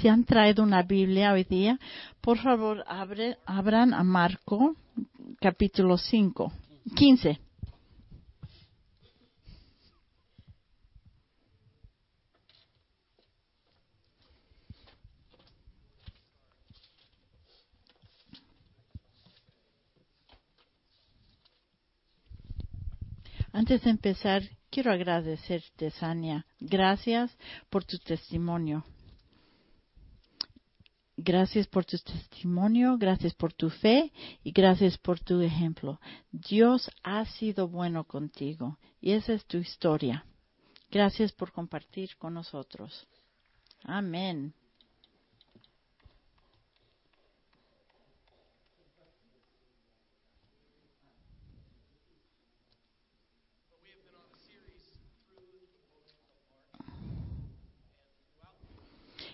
Si 0.00 0.08
han 0.08 0.24
traído 0.24 0.62
una 0.62 0.82
Biblia 0.82 1.32
hoy 1.32 1.44
día, 1.44 1.78
por 2.22 2.38
favor 2.38 2.82
abre, 2.86 3.36
abran 3.44 3.92
a 3.92 4.02
Marco 4.02 4.74
capítulo 5.38 5.98
5, 5.98 6.50
15. 6.96 7.38
Antes 23.52 23.82
de 23.82 23.90
empezar, 23.90 24.42
quiero 24.70 24.92
agradecerte, 24.92 25.90
Sania. 25.90 26.46
Gracias 26.58 27.36
por 27.68 27.84
tu 27.84 27.98
testimonio. 27.98 28.82
Gracias 31.22 31.66
por 31.66 31.84
tu 31.84 31.98
testimonio, 31.98 32.96
gracias 32.96 33.34
por 33.34 33.52
tu 33.52 33.68
fe 33.68 34.10
y 34.42 34.52
gracias 34.52 34.96
por 34.96 35.20
tu 35.20 35.42
ejemplo. 35.42 36.00
Dios 36.32 36.90
ha 37.02 37.26
sido 37.26 37.68
bueno 37.68 38.04
contigo 38.04 38.78
y 39.02 39.12
esa 39.12 39.34
es 39.34 39.44
tu 39.44 39.58
historia. 39.58 40.24
Gracias 40.90 41.30
por 41.32 41.52
compartir 41.52 42.16
con 42.16 42.32
nosotros. 42.32 43.06
Amén. 43.84 44.54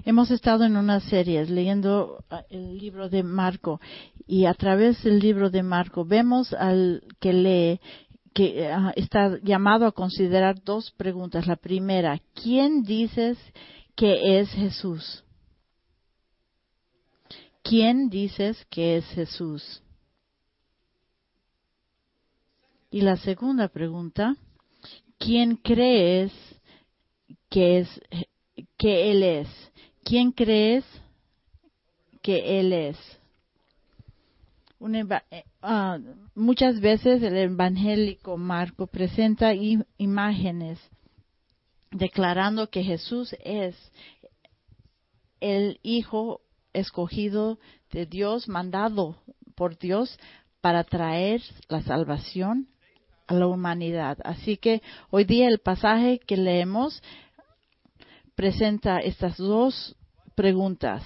Hemos 0.06 0.30
estado 0.30 0.62
en 0.62 0.76
una 0.76 1.00
serie 1.00 1.44
leyendo 1.46 2.24
ah, 2.30 2.44
el 2.48 2.78
libro 2.78 3.08
de 3.08 3.24
Marco 3.24 3.80
y 4.24 4.44
a 4.44 4.54
través 4.54 5.02
del 5.02 5.18
libro 5.18 5.50
de 5.50 5.64
Marco 5.64 6.04
vemos 6.04 6.52
al 6.52 7.02
que 7.18 7.32
lee 7.32 7.80
que 8.32 8.68
ah, 8.68 8.92
está 8.94 9.40
llamado 9.42 9.84
a 9.84 9.90
considerar 9.90 10.62
dos 10.62 10.92
preguntas. 10.92 11.48
La 11.48 11.56
primera, 11.56 12.20
¿quién 12.40 12.84
dices 12.84 13.36
que 13.96 14.38
es 14.38 14.48
Jesús? 14.50 15.24
¿Quién 17.64 18.08
dices 18.08 18.64
que 18.70 18.98
es 18.98 19.06
Jesús? 19.06 19.82
Y 22.92 23.00
la 23.00 23.16
segunda 23.16 23.66
pregunta, 23.66 24.36
¿quién 25.18 25.56
crees 25.56 26.32
que 27.50 27.80
es 27.80 28.00
que 28.78 29.10
él 29.10 29.24
es? 29.24 29.65
¿Quién 30.06 30.30
crees 30.30 30.84
que 32.22 32.60
Él 32.60 32.72
es? 32.72 32.96
Eh, 35.32 35.44
ah, 35.62 35.98
muchas 36.36 36.78
veces 36.78 37.20
el 37.24 37.36
evangélico 37.36 38.36
Marco 38.36 38.86
presenta 38.86 39.52
imágenes 39.98 40.78
declarando 41.90 42.70
que 42.70 42.84
Jesús 42.84 43.34
es 43.44 43.74
el 45.40 45.80
Hijo 45.82 46.40
escogido 46.72 47.58
de 47.90 48.06
Dios, 48.06 48.48
mandado 48.48 49.16
por 49.56 49.76
Dios 49.76 50.20
para 50.60 50.84
traer 50.84 51.42
la 51.68 51.82
salvación 51.82 52.68
a 53.26 53.34
la 53.34 53.48
humanidad. 53.48 54.18
Así 54.22 54.56
que 54.56 54.82
hoy 55.10 55.24
día 55.24 55.48
el 55.48 55.58
pasaje 55.58 56.20
que 56.20 56.36
leemos 56.36 57.02
presenta 58.36 58.98
estas 58.98 59.38
dos 59.38 59.95
preguntas, 60.36 61.02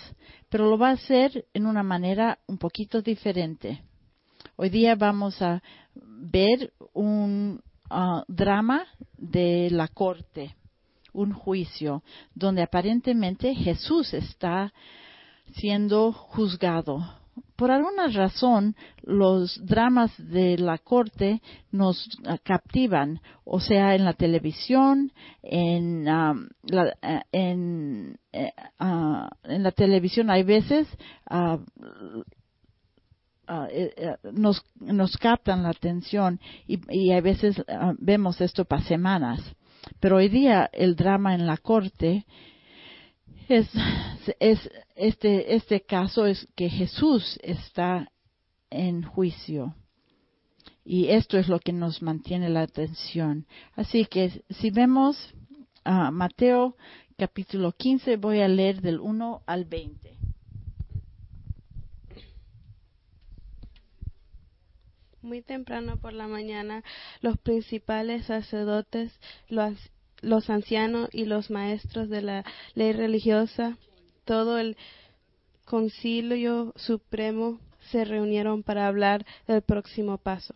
pero 0.51 0.69
lo 0.69 0.77
va 0.77 0.91
a 0.91 0.95
hacer 0.95 1.47
en 1.55 1.65
una 1.65 1.83
manera 1.83 2.41
un 2.47 2.59
poquito 2.59 3.01
diferente. 3.01 3.83
Hoy 4.57 4.69
día 4.69 4.97
vamos 4.97 5.41
a 5.41 5.63
ver 5.95 6.73
un 6.93 7.63
ah, 7.89 8.25
drama 8.29 8.85
de 9.17 9.71
la 9.71 9.89
corte, 9.89 10.57
un 11.13 11.33
juicio, 11.33 12.03
donde 12.35 12.63
aparentemente 12.63 13.55
Jesús 13.55 14.13
está 14.13 14.73
siendo 15.55 16.13
juzgado 16.13 17.20
por 17.61 17.71
alguna 17.71 18.09
razón 18.09 18.75
los 19.03 19.61
dramas 19.67 20.11
de 20.17 20.57
la 20.57 20.79
corte 20.79 21.43
nos 21.71 22.09
ah, 22.25 22.39
captivan, 22.43 23.21
o 23.45 23.61
sea, 23.61 23.95
en 23.95 24.07
la 24.07 24.15
televisión, 24.15 25.13
en, 25.43 26.07
la, 26.07 26.35
eh, 27.03 27.21
eh, 28.33 28.53
ah, 28.79 29.29
en, 29.45 29.63
la 29.63 29.73
televisión 29.73 30.31
hay 30.31 30.43
veces 30.43 30.89
ah, 31.29 31.59
eh, 33.71 34.17
nos, 34.33 34.65
nos 34.77 35.19
captan 35.19 35.63
la 35.63 35.69
atención 35.69 36.41
y, 36.67 36.81
y 36.89 37.13
a 37.13 37.21
veces 37.21 37.63
vemos 37.99 38.41
esto 38.41 38.65
para 38.65 38.85
semanas. 38.85 39.39
Pero 40.01 40.17
hoy 40.17 40.31
día 40.31 40.71
el 40.73 40.97
drama 40.97 41.35
en 41.35 41.47
la 41.47 41.59
corte 41.59 42.25
es, 43.51 43.69
es 44.39 44.71
este, 44.95 45.55
este 45.55 45.81
caso 45.83 46.27
es 46.27 46.47
que 46.55 46.69
Jesús 46.69 47.39
está 47.43 48.11
en 48.71 49.03
juicio. 49.03 49.75
Y 50.85 51.09
esto 51.09 51.39
es 51.39 51.49
lo 51.49 51.59
que 51.61 51.73
nos 51.73 52.03
mantiene 52.03 52.49
la 52.49 52.63
atención. 52.63 53.47
Así 53.75 54.07
que 54.07 54.45
si 54.51 54.71
vemos 54.71 55.35
a 55.85 56.11
Mateo 56.11 56.77
capítulo 57.19 57.73
15, 57.73 58.17
voy 58.17 58.41
a 58.41 58.49
leer 58.49 58.81
del 58.81 59.01
1 59.01 59.43
al 59.47 59.65
20. 59.65 60.17
Muy 65.23 65.43
temprano 65.43 65.99
por 65.99 66.15
la 66.15 66.27
mañana, 66.27 66.83
los 67.21 67.37
principales 67.39 68.25
sacerdotes, 68.27 69.13
los 69.49 69.77
los 70.21 70.51
ancianos 70.51 71.09
y 71.13 71.25
los 71.25 71.51
maestros 71.51 72.09
de 72.09 72.23
la 72.23 72.45
ley 72.75 72.93
religiosa, 72.93 73.79
todo 74.25 74.59
el 74.59 74.77
concilio 75.65 76.73
supremo 76.77 77.61
se 77.91 78.05
reunieron 78.05 78.63
para 78.63 78.87
hablar 78.87 79.25
del 79.47 79.63
próximo 79.63 80.19
paso. 80.19 80.55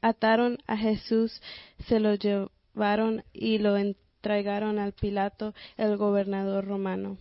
Ataron 0.00 0.58
a 0.66 0.76
Jesús, 0.76 1.40
se 1.86 2.00
lo 2.00 2.14
llevaron 2.14 3.24
y 3.32 3.58
lo 3.58 3.76
entregaron 3.76 4.78
al 4.78 4.92
Pilato, 4.92 5.54
el 5.76 5.96
gobernador 5.96 6.66
romano. 6.66 7.16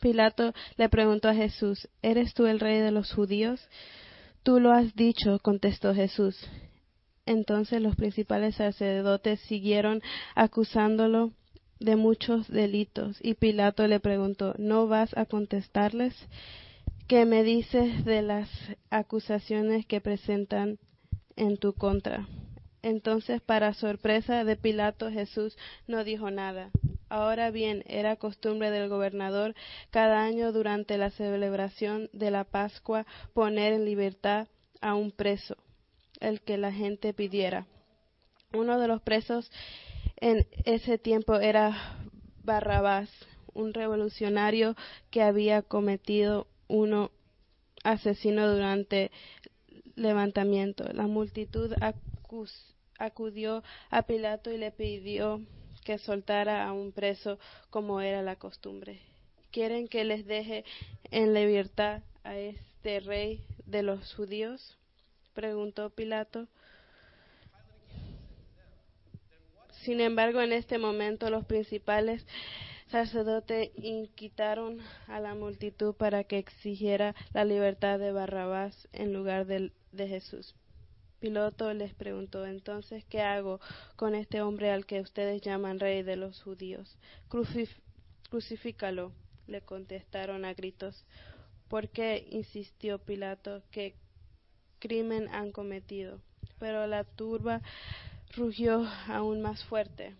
Pilato 0.00 0.52
le 0.76 0.88
preguntó 0.88 1.28
a 1.28 1.34
Jesús, 1.34 1.88
¿eres 2.02 2.34
tú 2.34 2.46
el 2.46 2.60
rey 2.60 2.80
de 2.80 2.90
los 2.90 3.12
judíos? 3.12 3.66
Tú 4.42 4.60
lo 4.60 4.72
has 4.72 4.94
dicho, 4.94 5.38
contestó 5.40 5.94
Jesús. 5.94 6.38
Entonces 7.26 7.82
los 7.82 7.96
principales 7.96 8.54
sacerdotes 8.54 9.40
siguieron 9.40 10.00
acusándolo 10.36 11.32
de 11.80 11.96
muchos 11.96 12.48
delitos 12.48 13.18
y 13.20 13.34
Pilato 13.34 13.86
le 13.86 14.00
preguntó, 14.00 14.54
¿no 14.58 14.86
vas 14.86 15.14
a 15.16 15.26
contestarles? 15.26 16.14
¿Qué 17.08 17.24
me 17.24 17.42
dices 17.42 18.04
de 18.04 18.22
las 18.22 18.48
acusaciones 18.90 19.86
que 19.86 20.00
presentan 20.00 20.78
en 21.36 21.56
tu 21.58 21.74
contra? 21.74 22.26
Entonces, 22.82 23.40
para 23.40 23.74
sorpresa 23.74 24.44
de 24.44 24.56
Pilato, 24.56 25.10
Jesús 25.10 25.56
no 25.88 26.04
dijo 26.04 26.30
nada. 26.30 26.70
Ahora 27.08 27.50
bien, 27.50 27.82
era 27.86 28.16
costumbre 28.16 28.70
del 28.70 28.88
gobernador 28.88 29.54
cada 29.90 30.22
año 30.22 30.52
durante 30.52 30.96
la 30.96 31.10
celebración 31.10 32.08
de 32.12 32.30
la 32.30 32.44
Pascua 32.44 33.06
poner 33.34 33.72
en 33.72 33.84
libertad 33.84 34.48
a 34.80 34.94
un 34.94 35.10
preso 35.10 35.56
el 36.20 36.40
que 36.40 36.58
la 36.58 36.72
gente 36.72 37.14
pidiera. 37.14 37.66
Uno 38.52 38.78
de 38.78 38.88
los 38.88 39.02
presos 39.02 39.50
en 40.16 40.46
ese 40.64 40.98
tiempo 40.98 41.36
era 41.36 41.98
Barrabás, 42.42 43.10
un 43.52 43.74
revolucionario 43.74 44.76
que 45.10 45.22
había 45.22 45.62
cometido 45.62 46.46
uno 46.68 47.10
asesino 47.84 48.52
durante 48.52 49.10
levantamiento. 49.94 50.84
La 50.92 51.06
multitud 51.06 51.74
acudió 52.98 53.62
a 53.90 54.02
Pilato 54.02 54.52
y 54.52 54.58
le 54.58 54.70
pidió 54.70 55.40
que 55.84 55.98
soltara 55.98 56.66
a 56.66 56.72
un 56.72 56.92
preso 56.92 57.38
como 57.70 58.00
era 58.00 58.22
la 58.22 58.36
costumbre. 58.36 59.00
¿Quieren 59.52 59.88
que 59.88 60.04
les 60.04 60.26
deje 60.26 60.64
en 61.10 61.32
libertad 61.32 62.02
a 62.24 62.36
este 62.36 63.00
rey 63.00 63.46
de 63.64 63.82
los 63.82 64.14
judíos? 64.14 64.76
Preguntó 65.36 65.90
Pilato. 65.90 66.48
Sin 69.82 70.00
embargo, 70.00 70.40
en 70.40 70.52
este 70.52 70.78
momento 70.78 71.28
los 71.28 71.44
principales 71.44 72.26
sacerdotes 72.88 73.70
inquitaron 73.76 74.80
a 75.06 75.20
la 75.20 75.34
multitud 75.34 75.94
para 75.94 76.24
que 76.24 76.38
exigiera 76.38 77.14
la 77.34 77.44
libertad 77.44 77.98
de 77.98 78.12
Barrabás 78.12 78.88
en 78.92 79.12
lugar 79.12 79.44
de, 79.46 79.72
de 79.92 80.08
Jesús. 80.08 80.54
Piloto 81.20 81.72
les 81.74 81.92
preguntó 81.92 82.46
entonces, 82.46 83.04
¿qué 83.04 83.20
hago 83.20 83.60
con 83.96 84.14
este 84.14 84.40
hombre 84.40 84.70
al 84.70 84.86
que 84.86 85.00
ustedes 85.00 85.42
llaman 85.42 85.80
rey 85.80 86.02
de 86.02 86.16
los 86.16 86.42
judíos? 86.42 86.96
crucifícalo, 88.30 89.12
le 89.46 89.60
contestaron 89.60 90.46
a 90.46 90.54
gritos. 90.54 91.04
¿Por 91.68 91.88
qué? 91.90 92.26
insistió 92.30 92.98
Pilato, 92.98 93.62
¿qué 93.70 93.96
crimen 94.78 95.28
han 95.32 95.52
cometido? 95.52 96.20
Pero 96.58 96.86
la 96.86 97.04
turba 97.04 97.62
rugió 98.34 98.86
aún 99.08 99.42
más 99.42 99.64
fuerte. 99.64 100.14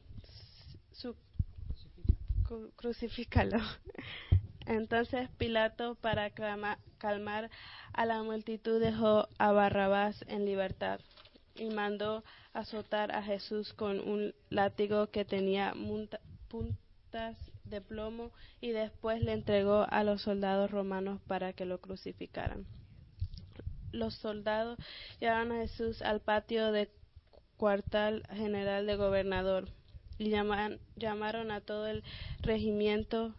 Crucifícalo. 2.77 3.59
Entonces 4.67 5.29
Pilato, 5.37 5.97
para 5.97 6.31
calmar 6.31 7.51
a 7.93 8.07
la 8.07 8.23
multitud, 8.23 8.81
dejó 8.81 9.29
a 9.39 9.53
Barrabás 9.53 10.25
en 10.29 10.45
libertad 10.45 11.01
y 11.55 11.71
mandó 11.71 12.25
azotar 12.53 13.13
a 13.13 13.23
Jesús 13.23 13.73
con 13.73 14.01
un 14.01 14.35
látigo 14.51 15.09
que 15.09 15.25
tenía 15.25 15.75
puntas 16.49 17.37
de 17.65 17.81
plomo 17.81 18.31
y 18.61 18.71
después 18.71 19.23
le 19.23 19.33
entregó 19.33 19.87
a 19.89 20.05
los 20.05 20.23
soldados 20.23 20.71
romanos 20.71 21.21
para 21.27 21.53
que 21.53 21.65
lo 21.65 21.81
crucificaran. 21.81 22.67
Los 23.97 24.15
soldados 24.15 24.79
llevaron 25.21 25.53
a 25.53 25.63
Jesús 25.63 26.03
al 26.03 26.21
patio 26.21 26.71
de 26.71 26.91
cuartel 27.57 28.23
general 28.29 28.87
de 28.87 28.97
gobernador 28.97 29.71
y 30.19 30.29
llamaron 30.29 31.51
a 31.51 31.61
todo 31.63 31.87
el 31.87 32.05
regimiento, 32.41 33.35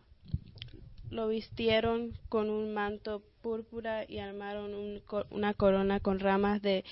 lo 1.11 1.27
vistieron 1.27 2.17
con 2.27 2.49
un 2.49 2.73
manto 2.73 3.23
púrpura 3.41 4.03
y 4.07 4.17
armaron 4.17 5.01
una 5.29 5.53
corona 5.53 5.99
con 5.99 6.19
ramas 6.19 6.61
de 6.61 6.83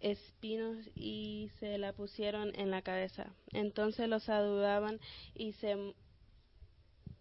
espinos 0.00 0.76
y 0.94 1.50
se 1.58 1.78
la 1.78 1.92
pusieron 1.94 2.52
en 2.54 2.70
la 2.70 2.82
cabeza. 2.82 3.32
Entonces 3.52 4.08
los 4.08 4.24
saludaban 4.24 5.00
y 5.34 5.52
se 5.54 5.94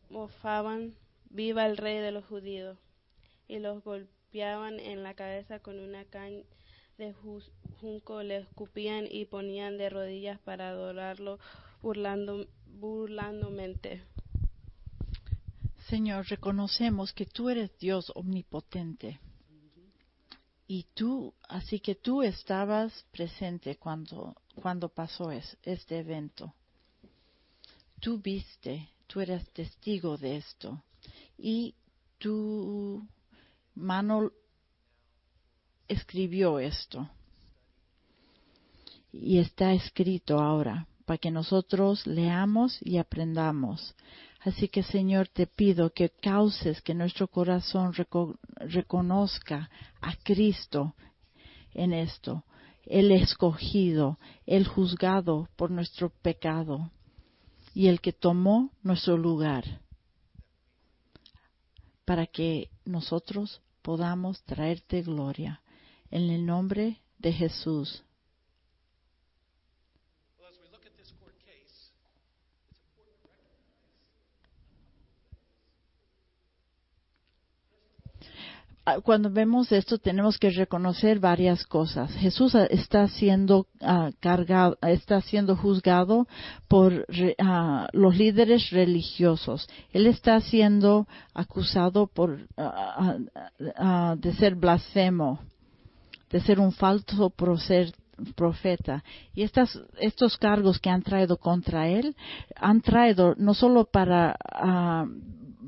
mofaban, 0.10 0.96
viva 1.30 1.66
el 1.66 1.78
rey 1.78 2.00
de 2.00 2.12
los 2.12 2.26
judíos, 2.26 2.78
y 3.48 3.60
los 3.60 3.84
golpeaban 3.84 4.15
en 4.36 5.04
la 5.04 5.14
cabeza 5.14 5.60
con 5.60 5.80
una 5.80 6.04
caña 6.06 6.44
de 6.98 7.14
junco, 7.80 8.24
le 8.24 8.38
escupían 8.38 9.08
y 9.10 9.26
ponían 9.26 9.78
de 9.78 9.90
rodillas 9.90 10.40
para 10.40 10.70
adorarlo 10.70 11.40
burlando, 11.82 12.48
burlandomente. 12.80 14.04
Señor, 15.88 16.28
reconocemos 16.28 17.14
que 17.14 17.26
tú 17.26 17.50
eres 17.50 17.78
Dios 17.80 18.12
omnipotente. 18.16 19.20
Y 20.68 20.88
tú, 20.96 21.34
así 21.48 21.80
que 21.80 21.96
tú 21.96 22.24
estabas 22.24 23.06
presente 23.12 23.78
cuando, 23.78 24.36
cuando 24.56 24.90
pasó 24.90 25.32
este 25.32 26.00
evento. 26.00 26.54
Tú 28.00 28.20
viste 28.20 28.90
tú 29.08 29.22
eres 29.22 29.48
testigo 29.52 30.18
de 30.18 30.38
esto. 30.38 30.82
Y 31.38 31.76
tu 32.18 33.08
mano 33.76 34.32
escribió 35.88 36.60
esto. 36.60 37.10
Y 39.12 39.40
está 39.40 39.74
escrito 39.74 40.40
ahora 40.40 40.88
para 41.06 41.18
que 41.18 41.32
nosotros 41.32 42.06
leamos 42.08 42.80
y 42.82 42.98
aprendamos. 42.98 43.96
Así 44.42 44.68
que 44.68 44.84
Señor, 44.84 45.28
te 45.28 45.48
pido 45.48 45.92
que 45.92 46.10
causes 46.10 46.82
que 46.82 46.94
nuestro 46.94 47.28
corazón 47.28 47.94
reconozca 48.60 49.70
a 50.02 50.16
Cristo 50.24 50.96
en 51.74 51.94
esto, 51.94 52.44
el 52.86 53.12
escogido, 53.12 54.20
el 54.46 54.68
juzgado 54.68 55.50
por 55.56 55.72
nuestro 55.72 56.10
pecado 56.10 56.92
y 57.74 57.88
el 57.88 58.02
que 58.02 58.14
tomó 58.14 58.72
nuestro 58.84 59.18
lugar 59.18 59.82
para 62.06 62.28
que 62.28 62.70
nosotros 62.86 63.62
podamos 63.86 64.42
traerte 64.46 65.04
gloria. 65.04 65.62
En 66.10 66.32
el 66.32 66.44
nombre 66.44 67.02
de 67.20 67.32
Jesús. 67.32 68.04
Cuando 79.04 79.32
vemos 79.32 79.72
esto 79.72 79.98
tenemos 79.98 80.38
que 80.38 80.52
reconocer 80.52 81.20
varias 81.20 81.66
cosas. 81.66 82.12
Jesús 82.14 82.54
está 82.70 83.08
siendo 83.08 83.68
ah, 83.82 84.12
cargado, 84.20 84.78
está 84.82 85.22
siendo 85.22 85.56
juzgado 85.56 86.28
por 86.68 87.06
ah, 87.40 87.88
los 87.94 88.16
líderes 88.16 88.70
religiosos. 88.70 89.68
Él 89.92 90.06
está 90.06 90.40
siendo 90.42 91.08
acusado 91.34 92.08
por 92.08 92.48
de 94.18 94.34
ser 94.34 94.56
blasfemo, 94.56 95.40
de 96.30 96.42
ser 96.42 96.60
un 96.60 96.72
falso 96.72 97.34
profeta. 98.36 99.04
Y 99.34 99.44
estas, 99.44 99.80
estos 100.00 100.38
cargos 100.38 100.80
que 100.80 100.90
han 100.90 101.02
traído 101.02 101.38
contra 101.38 101.88
él 101.88 102.16
han 102.56 102.82
traído 102.82 103.34
no 103.38 103.54
solo 103.54 103.86
para 103.86 104.36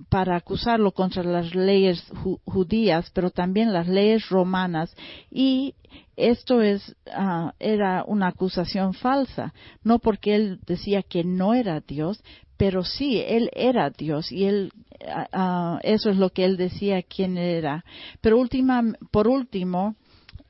para 0.10 0.36
acusarlo 0.38 0.92
contra 0.92 1.24
las 1.24 1.54
leyes 1.54 2.04
judías, 2.46 3.12
pero 3.14 3.30
también 3.30 3.74
las 3.74 3.88
leyes 3.88 4.30
romanas. 4.30 4.96
Y 5.30 5.76
esto 6.16 6.62
es, 6.62 6.96
ah, 7.12 7.54
era 7.60 8.04
una 8.06 8.28
acusación 8.28 8.94
falsa, 8.94 9.54
no 9.84 10.00
porque 10.00 10.36
él 10.36 10.60
decía 10.66 11.04
que 11.04 11.24
no 11.24 11.54
era 11.54 11.82
Dios, 11.82 12.24
pero 12.56 12.84
sí, 12.84 13.22
él 13.26 13.52
era 13.54 13.90
Dios 13.90 14.32
y 14.32 14.46
él, 14.46 14.72
ah, 15.08 15.28
ah, 15.32 15.80
eso 15.84 16.10
es 16.10 16.18
lo 16.18 16.30
que 16.32 16.46
él 16.46 16.58
decía 16.58 17.04
quién 17.04 17.38
era. 17.38 17.84
Pero 18.22 18.38
última, 18.38 18.82
por 19.12 19.28
último, 19.28 19.96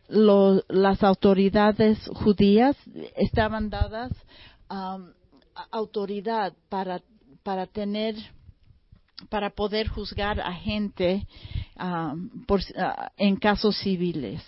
las 0.09 1.03
autoridades 1.03 1.99
judías 2.13 2.77
estaban 3.17 3.69
dadas 3.69 4.13
autoridad 5.71 6.53
para, 6.69 7.01
para 7.43 7.65
tener 7.67 8.15
para 9.29 9.49
poder 9.49 9.87
juzgar 9.87 10.39
a 10.39 10.53
gente 10.53 11.27
ah, 11.75 12.13
ah, 12.77 13.11
en 13.17 13.35
casos 13.35 13.77
civiles. 13.77 14.41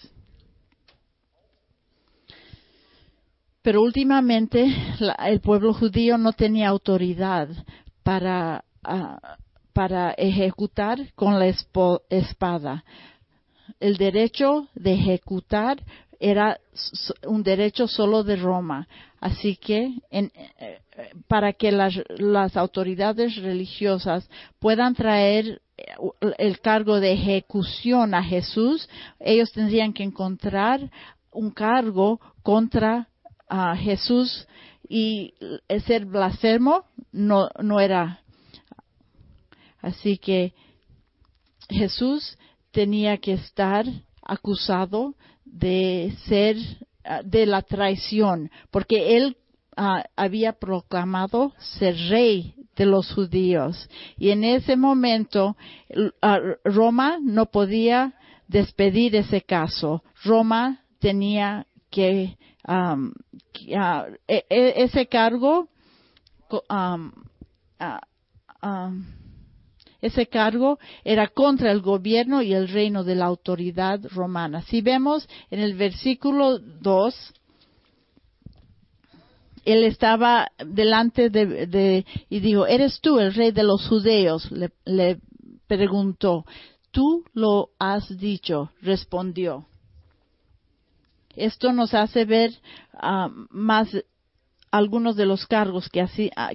Pero 3.62 3.82
últimamente 3.82 4.66
el 5.26 5.42
pueblo 5.42 5.74
judío 5.74 6.18
no 6.18 6.34
tenía 6.34 6.70
autoridad 6.70 7.50
para, 8.04 8.64
ah, 8.84 9.38
para 9.74 10.12
ejecutar 10.12 11.14
con 11.14 11.40
la 11.40 11.48
espada. 12.10 12.84
El 13.80 13.98
derecho 13.98 14.68
de 14.76 14.94
ejecutar 14.94 15.84
era 16.20 16.60
un 17.26 17.44
derecho 17.44 17.88
solo 17.88 18.24
de 18.24 18.36
Roma. 18.36 18.88
Así 19.20 19.56
que 19.56 19.94
en, 20.10 20.32
eh, 20.36 20.80
para 21.28 21.54
que 21.54 21.72
las, 21.72 21.98
autoridades 22.56 23.36
religiosas 23.38 24.30
puedan 24.60 24.96
traer 24.96 25.62
eh, 25.78 25.84
el 26.38 26.60
cargo 26.60 27.00
de 27.00 27.14
ejecución 27.14 28.14
a 28.14 28.24
Jesús, 28.24 28.90
ellos 29.20 29.52
tendrían 29.52 29.94
que 29.94 30.04
encontrar 30.04 30.90
un 31.32 31.52
cargo 31.52 32.20
contra 32.42 33.08
Jesús 33.78 34.48
y 34.88 35.34
ser 35.86 36.06
blasfemo 36.06 36.86
no, 37.12 37.50
no 37.62 37.80
era. 37.80 38.22
Así 39.82 40.18
que 40.18 40.54
Jesús 41.70 42.38
tenía 42.72 43.18
que 43.18 43.34
estar 43.34 43.86
acusado 44.22 45.16
de 45.46 46.14
ser 46.28 46.58
de 47.24 47.46
la 47.46 47.62
traición, 47.62 48.52
porque 48.72 49.18
él 49.18 49.38
ah, 49.76 50.04
había 50.16 50.54
proclamado 50.54 51.54
ser 51.58 51.96
rey 52.10 52.56
de 52.76 52.86
los 52.86 53.12
judíos. 53.14 53.90
Y 54.18 54.30
en 54.32 54.44
ese 54.44 54.76
momento 54.76 55.56
ah, 56.22 56.40
Roma 56.64 57.20
no 57.22 57.48
podía 57.48 58.14
despedir 58.48 59.16
ese 59.16 59.42
caso. 59.42 60.04
Roma 60.24 60.82
tenía 61.00 61.66
que 61.90 62.38
e, 64.28 64.46
e, 64.50 64.74
ese 64.84 65.08
cargo 65.08 65.70
ese 70.02 70.28
cargo 70.28 70.80
era 71.04 71.28
contra 71.28 71.72
el 71.72 71.82
gobierno 71.82 72.42
y 72.42 72.54
el 72.54 72.68
reino 72.68 73.04
de 73.04 73.16
la 73.16 73.26
autoridad 73.26 74.00
romana. 74.12 74.62
Si 74.64 74.82
vemos 74.82 75.28
en 75.52 75.60
el 75.60 75.76
versículo 75.76 76.60
2, 76.60 77.34
él 79.66 79.84
estaba 79.84 80.48
delante 80.66 81.30
de, 81.30 82.06
y 82.30 82.40
dijo, 82.40 82.66
¿eres 82.66 83.00
tú 83.02 83.20
el 83.20 83.34
rey 83.34 83.52
de 83.52 83.64
los 83.64 83.88
judeos? 83.88 84.50
Le, 84.52 85.20
preguntó. 85.68 86.46
Tú 86.92 87.24
lo 87.34 87.70
has 87.78 88.18
dicho, 88.18 88.72
respondió. 88.82 89.68
Esto 91.36 91.72
nos 91.72 91.94
hace 91.94 92.26
ver 92.26 92.52
ah, 92.94 93.30
más 93.52 93.96
algunos 94.72 95.16
de 95.16 95.26
los 95.26 95.46
cargos 95.48 95.90
que, 95.90 96.06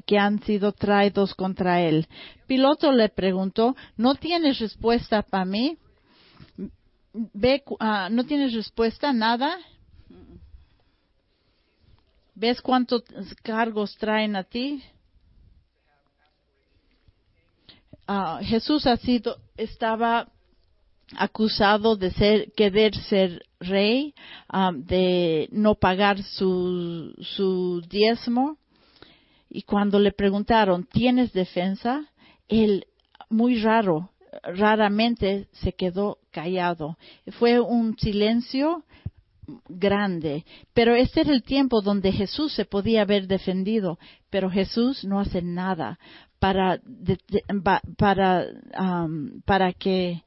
que 0.07 0.19
han 0.19 0.43
sido 0.43 0.73
traídos 0.73 1.35
contra 1.35 1.81
él. 1.83 2.07
Piloto 2.47 2.93
le 2.93 3.09
preguntó, 3.09 3.77
¿no 3.97 4.15
tienes 4.15 4.59
respuesta 4.59 5.23
para 5.23 5.45
mí? 5.45 5.79
Ah, 7.81 8.09
¿No 8.11 8.25
tienes 8.25 8.53
respuesta? 8.55 9.13
¿Nada? 9.13 9.59
¿Ves 12.35 12.61
cuántos 12.61 13.05
cargos 13.43 13.97
traen 13.97 14.35
a 14.35 14.43
ti? 14.43 14.83
Ah, 18.07 18.41
Jesús 18.43 18.87
ha 18.87 18.97
sido, 18.97 19.39
estaba 19.57 20.29
acusado 21.17 21.97
de 21.97 22.11
ser, 22.13 22.53
querer 22.53 22.95
ser 22.95 23.45
rey, 23.61 24.15
ah, 24.49 24.73
de 24.75 25.49
no 25.53 25.75
pagar 25.75 26.23
su, 26.23 27.15
su 27.21 27.83
diezmo. 27.89 28.59
Y 29.51 29.63
cuando 29.63 29.99
le 29.99 30.13
preguntaron, 30.13 30.85
¿tienes 30.85 31.33
defensa? 31.33 32.05
Él, 32.49 32.87
muy 33.31 33.61
raro, 33.61 34.11
raramente 34.43 35.49
se 35.53 35.73
quedó 35.73 36.19
callado. 36.31 36.97
Fue 37.39 37.61
un 37.61 37.97
silencio 37.99 38.85
grande. 39.69 40.45
Pero 40.73 40.95
este 40.95 41.21
era 41.21 41.33
el 41.33 41.43
tiempo 41.43 41.81
donde 41.81 42.13
Jesús 42.13 42.53
se 42.55 42.65
podía 42.65 43.03
haber 43.03 43.27
defendido, 43.27 43.99
pero 44.31 44.51
Jesús 44.51 45.05
no 45.05 45.21
hace 45.21 45.43
nada 45.43 45.99
para, 46.39 46.81
para, 47.97 48.47
para 49.45 49.73
que 49.73 50.23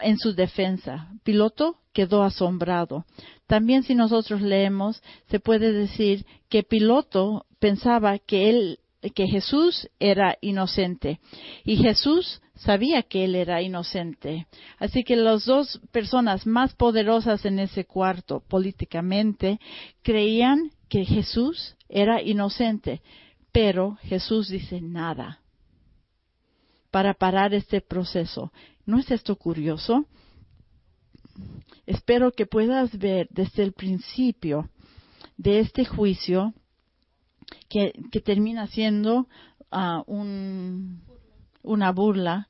en 0.00 0.18
su 0.18 0.34
defensa. 0.34 1.08
Piloto 1.22 1.78
quedó 1.92 2.22
asombrado. 2.22 3.04
También 3.46 3.82
si 3.82 3.94
nosotros 3.94 4.40
leemos, 4.42 5.02
se 5.28 5.40
puede 5.40 5.72
decir 5.72 6.26
que 6.48 6.62
Piloto 6.62 7.46
pensaba 7.58 8.18
que 8.18 8.50
él 8.50 8.78
que 9.14 9.26
Jesús 9.26 9.88
era 9.98 10.38
inocente 10.40 11.20
y 11.62 11.76
Jesús 11.76 12.40
sabía 12.54 13.02
que 13.02 13.24
él 13.24 13.34
era 13.34 13.60
inocente. 13.60 14.46
Así 14.78 15.04
que 15.04 15.16
las 15.16 15.44
dos 15.44 15.80
personas 15.92 16.46
más 16.46 16.74
poderosas 16.74 17.44
en 17.44 17.58
ese 17.58 17.84
cuarto 17.84 18.42
políticamente 18.48 19.60
creían 20.02 20.70
que 20.88 21.04
Jesús 21.04 21.76
era 21.88 22.22
inocente, 22.22 23.02
pero 23.52 23.98
Jesús 24.02 24.48
dice 24.48 24.80
nada 24.80 25.40
para 26.90 27.12
parar 27.12 27.52
este 27.54 27.80
proceso. 27.80 28.52
¿No 28.86 28.98
es 28.98 29.10
esto 29.10 29.36
curioso? 29.36 30.06
Espero 31.86 32.32
que 32.32 32.46
puedas 32.46 32.96
ver 32.98 33.28
desde 33.30 33.62
el 33.62 33.72
principio 33.72 34.68
de 35.36 35.60
este 35.60 35.84
juicio 35.84 36.54
que, 37.68 37.92
termina 38.24 38.66
siendo 38.66 39.28
uh, 39.70 40.02
un, 40.06 41.02
una 41.62 41.92
burla, 41.92 42.48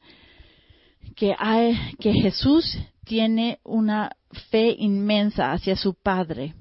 que, 1.17 1.35
hay, 1.39 1.77
que 1.99 2.13
Jesús 2.13 2.79
tiene 3.05 3.61
una 3.65 4.17
fe 4.51 4.75
inmensa 4.79 5.53
hacia 5.53 5.77
su 5.77 5.95
Padre. 5.95 6.55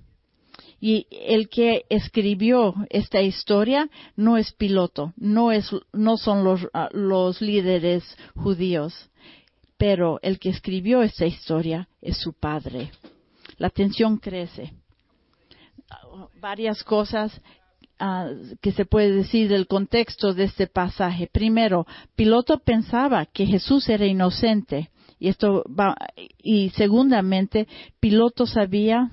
Y 0.79 1.07
el 1.11 1.47
que 1.47 1.85
escribió 1.89 2.75
esta 2.89 3.21
historia 3.21 3.89
no 4.17 4.37
es 4.37 4.51
piloto, 4.51 5.13
no, 5.15 5.51
es, 5.51 5.69
no 5.93 6.17
son 6.17 6.43
los, 6.43 6.67
los 6.91 7.41
líderes 7.41 8.03
judíos, 8.35 9.09
pero 9.83 10.17
el 10.21 10.39
que 10.39 10.47
escribió 10.47 11.01
esta 11.01 11.25
historia 11.25 11.89
es 12.01 12.15
su 12.15 12.31
Padre. 12.31 12.89
La 13.57 13.69
tensión 13.69 14.15
crece. 14.15 14.71
Varias 16.39 16.85
cosas 16.85 17.37
Ah, 18.05 18.31
que 18.61 18.73
se 18.73 18.85
puede 18.85 19.11
decir 19.11 19.47
del 19.47 19.67
contexto 19.67 20.33
de 20.33 20.45
este 20.45 20.67
pasaje. 20.67 21.29
Primero, 21.31 21.85
Piloto 22.15 22.59
pensaba 22.59 23.25
que 23.25 23.45
Jesús 23.45 23.87
era 23.87 24.05
inocente 24.05 24.89
y 25.19 25.29
esto 25.29 25.63
va, 25.69 25.95
y 26.37 26.71
segundamente, 26.71 27.65
Piloto 28.01 28.45
sabía 28.45 29.11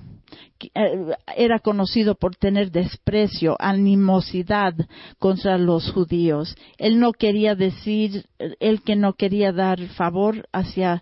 era 1.35 1.59
conocido 1.59 2.15
por 2.15 2.35
tener 2.35 2.71
desprecio, 2.71 3.55
animosidad 3.59 4.73
contra 5.19 5.57
los 5.57 5.91
judíos. 5.91 6.55
Él 6.77 6.99
no 6.99 7.13
quería 7.13 7.55
decir, 7.55 8.25
él 8.59 8.81
que 8.83 8.95
no 8.95 9.13
quería 9.13 9.51
dar 9.51 9.79
favor 9.89 10.47
hacia 10.51 11.01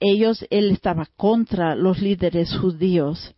ellos, 0.00 0.46
él 0.50 0.70
estaba 0.70 1.06
contra 1.16 1.74
los 1.74 2.00
líderes 2.00 2.56
judíos. 2.56 3.34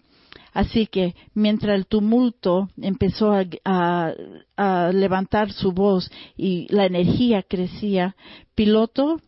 Así 0.52 0.86
que 0.86 1.14
mientras 1.34 1.76
el 1.76 1.86
tumulto 1.86 2.68
empezó 2.80 3.32
a, 3.64 4.12
levantar 4.92 5.52
su 5.52 5.72
voz 5.72 6.10
y 6.36 6.66
la 6.74 6.86
energía 6.86 7.42
crecía, 7.42 8.14
Piloto 8.54 9.20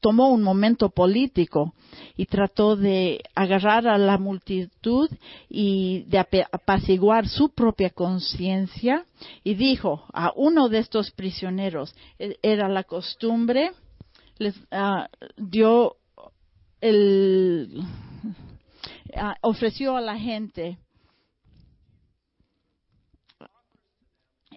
tomó 0.00 0.30
un 0.30 0.42
momento 0.42 0.90
político 0.90 1.74
y 2.16 2.26
trató 2.26 2.76
de 2.76 3.22
agarrar 3.34 3.86
a 3.88 3.98
la 3.98 4.18
multitud 4.18 5.10
y 5.48 6.04
de 6.08 6.18
apaciguar 6.50 7.28
su 7.28 7.50
propia 7.50 7.90
conciencia 7.90 9.04
y 9.44 9.54
dijo 9.54 10.04
a 10.12 10.32
uno 10.36 10.68
de 10.68 10.78
estos 10.78 11.10
prisioneros, 11.10 11.94
e, 12.18 12.36
era 12.42 12.68
la 12.68 12.84
costumbre, 12.84 13.72
les 14.38 14.54
ah, 14.70 15.08
dio 15.36 15.96
el 16.80 17.84
Ah, 19.14 19.36
ofreció 19.40 19.96
a 19.96 20.00
la 20.00 20.18
gente. 20.18 20.78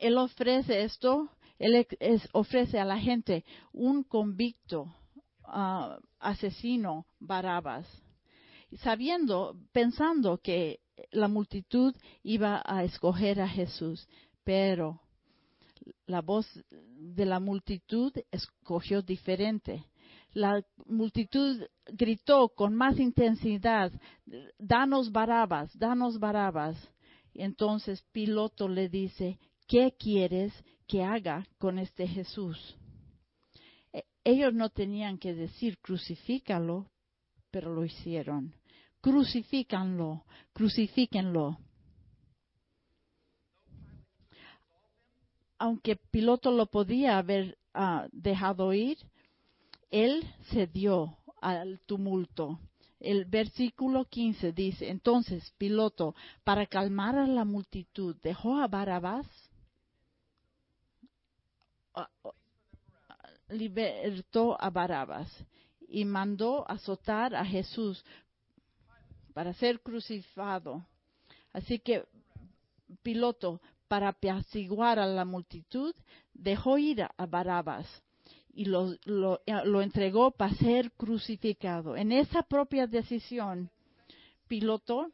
Él 0.01 0.17
ofrece 0.17 0.83
esto, 0.83 1.29
él 1.59 1.85
ofrece 2.31 2.79
a 2.79 2.85
la 2.85 2.97
gente 2.97 3.45
un 3.71 4.03
convicto 4.03 4.93
ah, 5.43 5.99
asesino, 6.19 7.05
Barabas, 7.19 7.85
sabiendo, 8.81 9.55
pensando 9.71 10.39
que 10.39 10.79
la 11.11 11.27
multitud 11.27 11.95
iba 12.23 12.61
a 12.65 12.83
escoger 12.83 13.41
a 13.41 13.47
Jesús, 13.47 14.07
pero 14.43 15.01
la 16.07 16.21
voz 16.21 16.47
de 16.71 17.25
la 17.25 17.39
multitud 17.39 18.13
escogió 18.31 19.01
diferente 19.01 19.85
la 20.33 20.63
multitud 20.85 21.63
gritó 21.87 22.49
con 22.49 22.75
más 22.75 22.99
intensidad, 22.99 23.91
danos 24.57 25.11
Barabas, 25.11 25.77
danos 25.77 26.19
Barabas. 26.19 26.77
entonces 27.33 28.03
Piloto 28.11 28.67
le 28.67 28.89
dice, 28.89 29.39
¿qué 29.67 29.95
quieres 29.97 30.53
que 30.89 31.03
haga 31.03 31.48
con 31.60 31.77
este 31.77 32.08
Jesús? 32.08 32.58
E, 33.93 34.03
ellos 34.24 34.53
no 34.53 34.69
tenían 34.69 35.19
que 35.19 35.34
decir 35.36 35.77
crucifícalo, 35.77 36.88
pero 37.51 37.74
lo 37.74 37.86
hicieron. 37.86 38.55
Crucifícanlo, 39.00 40.25
crucifíquenlo. 40.51 41.60
Aunque 45.60 45.96
Piloto 45.96 46.51
lo 46.51 46.65
podía 46.65 47.19
haber 47.19 47.58
ah, 47.74 48.08
dejado 48.12 48.74
ir, 48.74 48.98
él 49.91 50.25
cedió 50.51 51.17
al 51.39 51.79
tumulto. 51.86 52.60
El 53.00 53.25
versículo 53.25 54.05
15 54.05 54.53
dice, 54.53 54.89
entonces 54.89 55.53
Piloto, 55.58 56.15
para 56.43 56.65
calmar 56.65 57.15
a 57.17 57.27
la 57.27 57.46
multitud, 57.46 58.15
dejó 58.22 58.58
a 58.58 58.67
Barabás, 58.67 59.27
libertó 63.50 64.58
a 64.62 64.70
Barabás 64.70 65.32
y 65.88 66.06
mandó 66.06 66.70
azotar 66.70 67.36
a 67.36 67.44
Jesús 67.46 68.03
para 69.34 69.53
ser 69.53 69.82
crucificado. 69.82 70.86
Así 71.53 71.79
que 71.79 72.06
Piloto, 73.01 73.62
para 73.88 74.10
apaciguar 74.10 75.00
a 75.00 75.06
la 75.06 75.25
multitud, 75.25 75.96
dejó 76.34 76.77
ir 76.77 77.03
a 77.03 77.25
Barabás 77.25 77.88
y 78.53 78.65
lo, 78.65 78.96
lo, 79.06 79.82
entregó 79.82 80.32
para 80.32 80.53
ser 80.56 80.91
crucificado. 80.91 81.96
En 81.96 82.12
esa 82.12 82.44
propia 82.44 82.88
decisión, 82.88 83.70
Piloto 84.48 85.12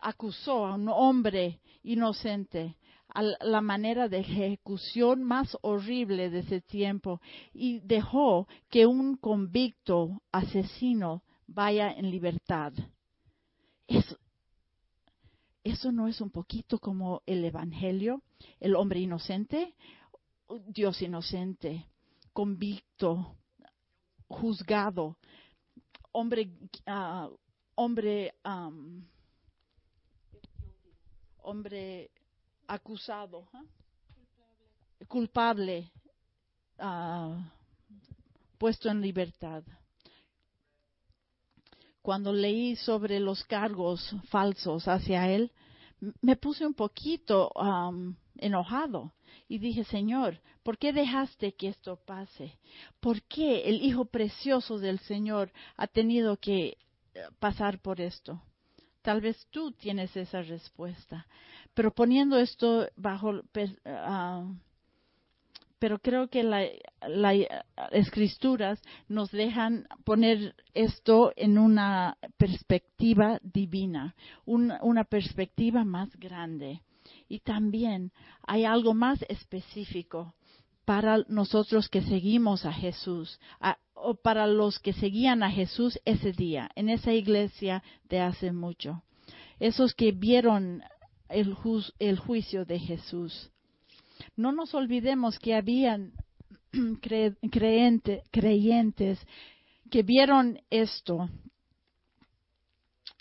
acusó 0.00 0.66
a 0.66 0.74
un 0.74 0.88
hombre 0.88 1.60
inocente 1.82 2.76
a 3.14 3.22
la 3.22 3.60
manera 3.60 4.08
de 4.08 4.18
ejecución 4.18 5.22
más 5.22 5.56
horrible 5.62 6.30
de 6.30 6.40
ese 6.40 6.60
tiempo 6.60 7.20
y 7.52 7.80
dejó 7.80 8.48
que 8.68 8.86
un 8.86 9.16
convicto 9.16 10.20
asesino 10.32 11.22
vaya 11.46 11.92
en 11.92 12.10
libertad. 12.10 12.72
Eso, 13.86 14.18
eso 15.62 15.92
no 15.92 16.08
es 16.08 16.20
un 16.20 16.30
poquito 16.30 16.78
como 16.78 17.22
el 17.26 17.44
Evangelio, 17.44 18.22
el 18.60 18.74
hombre 18.74 19.00
inocente, 19.00 19.74
Dios 20.66 21.00
inocente 21.00 21.86
convicto, 22.34 23.36
juzgado, 24.26 25.16
hombre, 26.10 26.50
uh, 26.86 27.32
hombre 27.76 28.34
um, 28.44 29.04
hombre 31.38 32.10
acusado, 32.66 33.48
culpable, 35.08 35.90
ah, 36.78 37.52
puesto 38.58 38.88
en 38.88 39.00
libertad. 39.00 39.62
Cuando 42.02 42.32
leí 42.32 42.76
sobre 42.76 43.18
los 43.18 43.44
cargos 43.44 44.14
falsos 44.28 44.86
hacia 44.88 45.28
él, 45.30 45.50
me 46.20 46.36
puse 46.36 46.66
un 46.66 46.74
poquito 46.74 47.50
enojado 48.36 49.14
y 49.48 49.58
dije, 49.58 49.84
Señor, 49.84 50.40
¿por 50.62 50.76
qué 50.78 50.92
dejaste 50.92 51.54
que 51.54 51.68
esto 51.68 51.96
pase? 52.04 52.58
¿Por 53.00 53.22
qué 53.22 53.62
el 53.62 53.82
Hijo 53.82 54.04
precioso 54.04 54.78
del 54.78 54.98
Señor 55.00 55.52
ha 55.76 55.86
tenido 55.86 56.36
que 56.36 56.76
eh, 57.14 57.26
pasar 57.38 57.80
por 57.80 58.00
esto? 58.00 58.42
Tal 59.04 59.20
vez 59.20 59.46
tú 59.50 59.70
tienes 59.72 60.16
esa 60.16 60.40
respuesta, 60.40 61.26
pero 61.74 61.92
poniendo 61.92 62.38
esto 62.38 62.88
bajo, 62.96 63.32
uh, 63.32 64.56
pero 65.78 65.98
creo 65.98 66.28
que 66.28 66.42
las 66.42 66.70
la, 67.06 67.34
escrituras 67.90 68.80
nos 69.06 69.30
dejan 69.30 69.86
poner 70.06 70.54
esto 70.72 71.34
en 71.36 71.58
una 71.58 72.16
perspectiva 72.38 73.38
divina, 73.42 74.14
una 74.46 75.04
perspectiva 75.04 75.84
más 75.84 76.08
grande. 76.16 76.80
Y 77.28 77.40
también 77.40 78.10
hay 78.46 78.64
algo 78.64 78.94
más 78.94 79.22
específico 79.28 80.34
para 80.86 81.18
nosotros 81.28 81.90
que 81.90 82.00
seguimos 82.00 82.64
a 82.64 82.72
Jesús, 82.72 83.38
o 84.04 84.14
para 84.14 84.46
los 84.46 84.78
que 84.78 84.92
seguían 84.92 85.42
a 85.42 85.50
Jesús 85.50 85.98
ese 86.04 86.32
día, 86.32 86.70
en 86.74 86.88
esa 86.88 87.12
iglesia 87.12 87.82
de 88.08 88.20
hace 88.20 88.52
mucho. 88.52 89.02
Esos 89.58 89.94
que 89.94 90.12
vieron 90.12 90.82
el, 91.28 91.54
juicio 92.18 92.64
de 92.64 92.78
Jesús. 92.78 93.50
No 94.36 94.52
nos 94.52 94.74
olvidemos 94.74 95.38
que 95.38 95.54
habían 95.54 96.12
creyentes 97.00 99.18
que 99.90 100.02
vieron 100.02 100.60
esto 100.70 101.28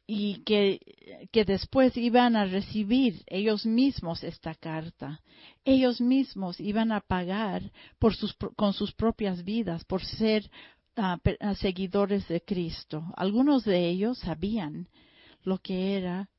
y 0.06 0.44
que, 0.44 1.28
que, 1.32 1.46
después 1.46 1.96
iban 1.96 2.36
a 2.36 2.46
recibir 2.46 3.24
ellos 3.28 3.66
mismos 3.66 4.24
esta 4.24 4.54
carta. 4.54 5.22
Ellos 5.64 6.02
mismos 6.02 6.60
iban 6.60 6.92
a 6.92 7.00
pagar 7.00 7.72
por 8.00 8.16
sus, 8.16 8.36
con 8.56 8.74
sus 8.74 8.94
propias 8.94 9.44
vidas 9.44 9.86
por 9.86 10.04
ser 10.04 10.50
ah, 10.96 11.20
ah, 11.40 11.56
seguidores 11.56 12.28
de 12.28 12.42
Cristo. 12.42 13.04
Algunos 13.16 13.66
de 13.66 13.90
ellos 13.90 14.20
sabían 14.20 14.88
lo 15.44 15.58
que 15.58 15.98
era 15.98 16.30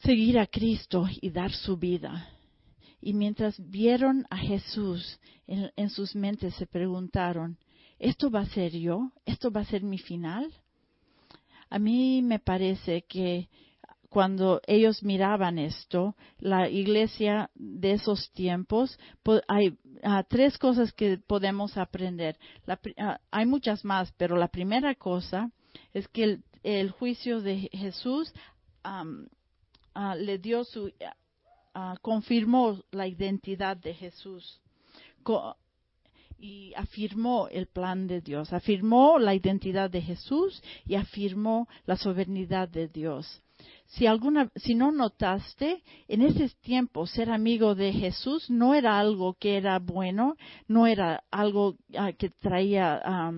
seguir 0.00 0.38
a 0.38 0.46
Cristo 0.46 1.06
y 1.20 1.30
dar 1.30 1.52
su 1.52 1.76
vida. 1.76 2.28
Y 3.00 3.14
mientras 3.14 3.56
vieron 3.70 4.26
a 4.30 4.36
Jesús 4.36 5.20
en, 5.46 5.70
en 5.76 5.90
sus 5.90 6.14
mentes 6.14 6.54
se 6.54 6.66
preguntaron, 6.66 7.58
¿esto 7.98 8.30
va 8.30 8.40
a 8.40 8.46
ser 8.46 8.72
yo? 8.72 9.12
¿Esto 9.24 9.50
va 9.50 9.60
a 9.60 9.66
ser 9.66 9.82
mi 9.82 9.98
final? 9.98 10.52
A 11.70 11.78
mí 11.78 12.22
me 12.22 12.38
parece 12.38 13.02
que 13.02 13.48
cuando 14.08 14.60
ellos 14.66 15.02
miraban 15.02 15.58
esto, 15.58 16.16
la 16.38 16.68
iglesia 16.68 17.50
de 17.54 17.92
esos 17.92 18.30
tiempos, 18.32 18.98
hay 19.46 19.76
ah, 20.02 20.24
tres 20.28 20.58
cosas 20.58 20.92
que 20.92 21.18
podemos 21.18 21.76
aprender. 21.76 22.38
Ah, 22.96 23.20
hay 23.30 23.46
muchas 23.46 23.84
más, 23.84 24.12
pero 24.16 24.36
la 24.36 24.48
primera 24.48 24.94
cosa 24.94 25.50
es 25.92 26.08
que 26.08 26.40
el, 26.62 26.90
juicio 26.90 27.40
de 27.40 27.68
Jesús 27.72 28.32
ah, 28.84 29.04
le 30.16 30.38
dio 30.38 30.64
su, 30.64 30.92
confirmó 32.02 32.80
la 32.90 33.06
identidad 33.06 33.76
de 33.76 33.94
Jesús 33.94 34.60
y 36.38 36.72
afirmó 36.74 37.48
el 37.48 37.66
plan 37.66 38.06
de 38.06 38.20
Dios, 38.20 38.52
afirmó 38.52 39.18
la 39.18 39.34
identidad 39.34 39.90
de 39.90 40.00
Jesús 40.00 40.62
y 40.86 40.94
afirmó 40.94 41.68
la 41.84 41.96
soberanía 41.96 42.66
de 42.66 42.88
Dios. 42.88 43.42
Si 43.86 44.06
alguna, 44.06 44.50
si 44.56 44.74
no 44.74 44.92
notaste, 44.92 45.82
en 46.08 46.22
ese 46.22 46.48
tiempo 46.60 47.06
ser 47.06 47.30
amigo 47.30 47.74
de 47.74 47.92
Jesús 47.92 48.50
no 48.50 48.74
era 48.74 48.98
algo 48.98 49.34
que 49.34 49.56
era 49.56 49.78
bueno, 49.78 50.36
no 50.66 50.86
era 50.86 51.24
algo 51.30 51.76
ah, 51.96 52.12
que 52.12 52.28
traía 52.28 53.00
ah, 53.04 53.32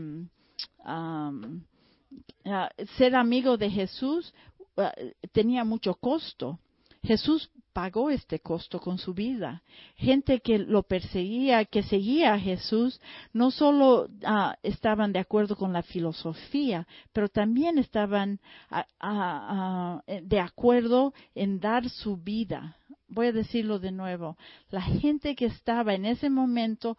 ser 2.97 3.15
amigo 3.15 3.57
de 3.57 3.71
Jesús 3.71 4.35
ah, 4.77 4.93
tenía 5.33 5.65
mucho 5.65 5.95
costo. 5.95 6.59
Jesús 7.03 7.51
pagó 7.73 8.11
este 8.11 8.41
costo 8.41 8.81
con 8.81 8.99
su 8.99 9.15
vida. 9.15 9.63
Gente 9.97 10.41
que 10.41 10.59
lo 10.59 10.83
perseguía, 10.83 11.65
que 11.65 11.83
seguía 11.83 12.35
a 12.35 12.39
Jesús, 12.39 13.01
no 13.33 13.51
solo 13.51 14.09
ah, 14.25 14.57
estaban 14.63 15.13
de 15.13 15.19
acuerdo 15.19 15.57
con 15.57 15.73
la 15.73 15.83
filosofía, 15.83 16.87
pero 17.13 17.29
también 17.29 17.79
estaban 17.79 18.41
ah, 18.71 18.87
ah, 19.01 20.03
de 20.07 20.41
acuerdo 20.41 21.15
en 21.35 21.61
dar 21.61 21.89
su 21.89 22.17
vida. 22.17 22.77
Voy 23.09 23.29
a 23.29 23.33
decirlo 23.33 23.79
de 23.79 23.93
nuevo. 23.93 24.37
La 24.71 24.83
gente 24.83 25.35
que 25.35 25.47
estaba 25.47 25.95
en 25.95 26.05
ese 26.05 26.31
momento 26.31 26.97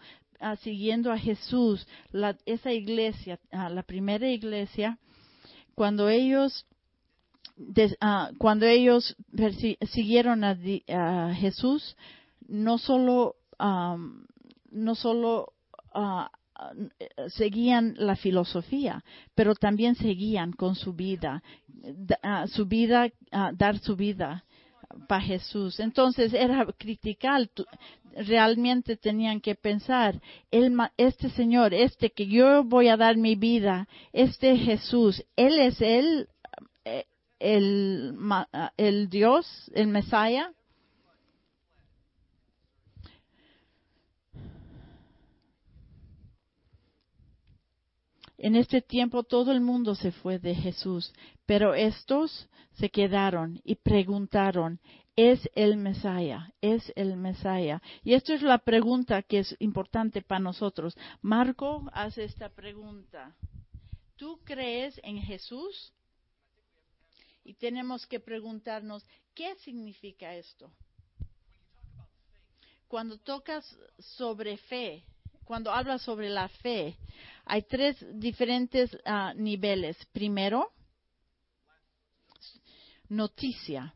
siguiendo 0.62 1.12
a 1.12 1.18
Jesús, 1.18 1.88
esa 2.46 2.72
iglesia, 2.74 3.40
la 3.52 3.84
primera 3.84 4.28
iglesia, 4.28 4.98
cuando 5.76 6.10
ellos 6.10 6.66
Ah, 8.00 8.32
cuando 8.38 8.66
ellos 8.66 9.16
siguieron 9.92 10.44
a, 10.44 10.56
Jesús, 11.36 11.96
no 12.48 12.78
solo, 12.78 13.36
no 13.60 14.96
solo 14.96 15.54
ah, 15.94 16.32
seguían 17.28 17.96
la 17.98 18.16
filosofía, 18.16 19.04
pero 19.36 19.56
también 19.56 19.96
seguían 19.96 20.54
con 20.54 20.76
su 20.76 20.94
vida, 20.94 21.44
ah, 22.24 22.48
su 22.48 22.66
vida, 22.66 23.10
dar 23.54 23.80
su 23.80 23.96
vida 23.96 24.44
para 25.08 25.22
Jesús. 25.22 25.80
Entonces 25.80 26.34
era 26.34 26.66
critical, 26.78 27.50
realmente 28.16 28.98
tenían 28.98 29.40
que 29.40 29.56
pensar, 29.56 30.22
este 30.98 31.30
Señor, 31.30 31.74
este 31.74 32.12
que 32.12 32.28
yo 32.28 32.64
voy 32.64 32.88
a 32.88 32.98
dar 32.98 33.18
mi 33.18 33.36
vida, 33.36 33.88
este 34.14 34.58
Jesús, 34.58 35.24
Él 35.36 35.60
es 35.60 35.82
eh, 35.82 36.28
el, 37.42 38.16
el 38.78 39.10
Dios, 39.10 39.72
el 39.74 39.88
Mesías. 39.88 40.54
En 48.38 48.56
este 48.56 48.82
tiempo 48.82 49.24
todo 49.24 49.52
el 49.52 49.62
mundo 49.62 49.94
se 49.94 50.12
fue 50.12 50.40
de 50.40 50.56
Jesús, 50.56 51.14
pero 51.46 51.76
estos 51.76 52.50
se 52.74 52.90
quedaron 52.90 53.62
y 53.64 53.76
preguntaron, 53.76 54.80
¿es 55.16 55.48
el 55.54 55.78
Mesías? 55.78 56.52
¿Es 56.60 56.92
el 56.96 57.18
Mesías? 57.18 57.82
Y 58.04 58.14
esta 58.14 58.34
es 58.34 58.42
la 58.42 58.58
pregunta 58.58 59.22
que 59.22 59.40
es 59.40 59.56
importante 59.60 60.24
para 60.24 60.40
nosotros. 60.40 60.98
Marco 61.22 61.88
hace 61.94 62.24
esta 62.24 62.50
pregunta. 62.50 63.36
¿Tú 64.16 64.40
crees 64.44 65.00
en 65.04 65.22
Jesús? 65.22 65.94
Y 67.44 67.56
tenemos 67.56 68.06
que 68.06 68.20
preguntarnos, 68.20 69.06
¿qué 69.34 69.56
significa 69.56 70.36
esto? 70.36 70.72
Cuando 72.88 73.18
tocas 73.18 73.66
sobre 74.00 74.58
fe, 74.58 75.04
cuando 75.46 75.72
hablas 75.72 76.02
sobre 76.02 76.30
la 76.30 76.48
fe, 76.50 76.98
hay 77.46 77.64
tres 77.64 77.98
diferentes 78.20 78.96
ah, 79.06 79.34
niveles. 79.36 79.98
Primero, 80.12 80.72
noticia. 83.10 83.94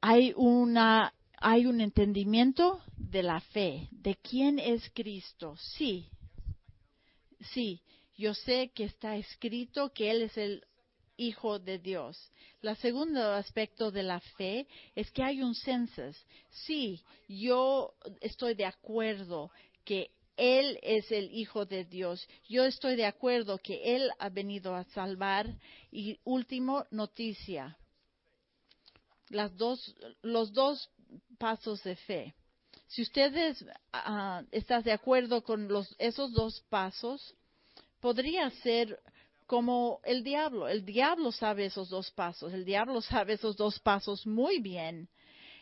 Hay 0.00 0.32
una 0.36 1.12
hay 1.42 1.66
un 1.66 1.80
entendimiento 1.80 2.80
de 2.96 3.22
la 3.22 3.40
fe, 3.40 3.88
de 3.90 4.14
quién 4.16 4.58
es 4.60 4.88
Cristo. 4.94 5.56
Sí, 5.76 6.08
sí, 7.52 7.82
yo 8.16 8.32
sé 8.32 8.70
que 8.74 8.84
está 8.84 9.16
escrito 9.16 9.92
que 9.92 10.10
Él 10.10 10.22
es 10.22 10.36
el 10.36 10.64
hijo 11.26 11.58
de 11.58 11.78
Dios. 11.78 12.30
El 12.62 12.76
segundo 12.76 13.32
aspecto 13.32 13.90
de 13.90 14.02
la 14.02 14.20
fe 14.20 14.66
es 14.94 15.10
que 15.10 15.22
hay 15.22 15.42
un 15.42 15.54
census. 15.54 16.16
Sí, 16.50 17.00
yo 17.28 17.94
estoy 18.20 18.54
de 18.54 18.66
acuerdo 18.66 19.50
que 19.84 20.10
él 20.36 20.78
es 20.82 21.10
el 21.12 21.30
Hijo 21.32 21.66
de 21.66 21.84
Dios. 21.84 22.26
Yo 22.48 22.64
estoy 22.64 22.96
de 22.96 23.06
acuerdo 23.06 23.58
que 23.58 23.96
Él 23.96 24.10
ha 24.18 24.28
venido 24.28 24.74
a 24.74 24.84
salvar. 24.84 25.46
Y 25.90 26.18
último, 26.24 26.86
noticia. 26.90 27.76
Las 29.28 29.56
dos, 29.56 29.94
los 30.22 30.52
dos 30.52 30.90
pasos 31.38 31.82
de 31.82 31.96
fe. 31.96 32.34
Si 32.88 33.02
ustedes 33.02 33.62
uh, 33.62 34.44
están 34.50 34.82
de 34.82 34.92
acuerdo 34.92 35.42
con 35.42 35.68
los, 35.68 35.94
esos 35.98 36.32
dos 36.32 36.60
pasos, 36.68 37.34
podría 38.00 38.50
ser 38.50 38.98
como 39.52 40.00
el 40.04 40.24
diablo. 40.24 40.66
El 40.66 40.82
diablo 40.82 41.30
sabe 41.30 41.66
esos 41.66 41.90
dos 41.90 42.10
pasos. 42.12 42.54
El 42.54 42.64
diablo 42.64 43.02
sabe 43.02 43.34
esos 43.34 43.54
dos 43.54 43.78
pasos 43.80 44.26
muy 44.26 44.60
bien. 44.60 45.10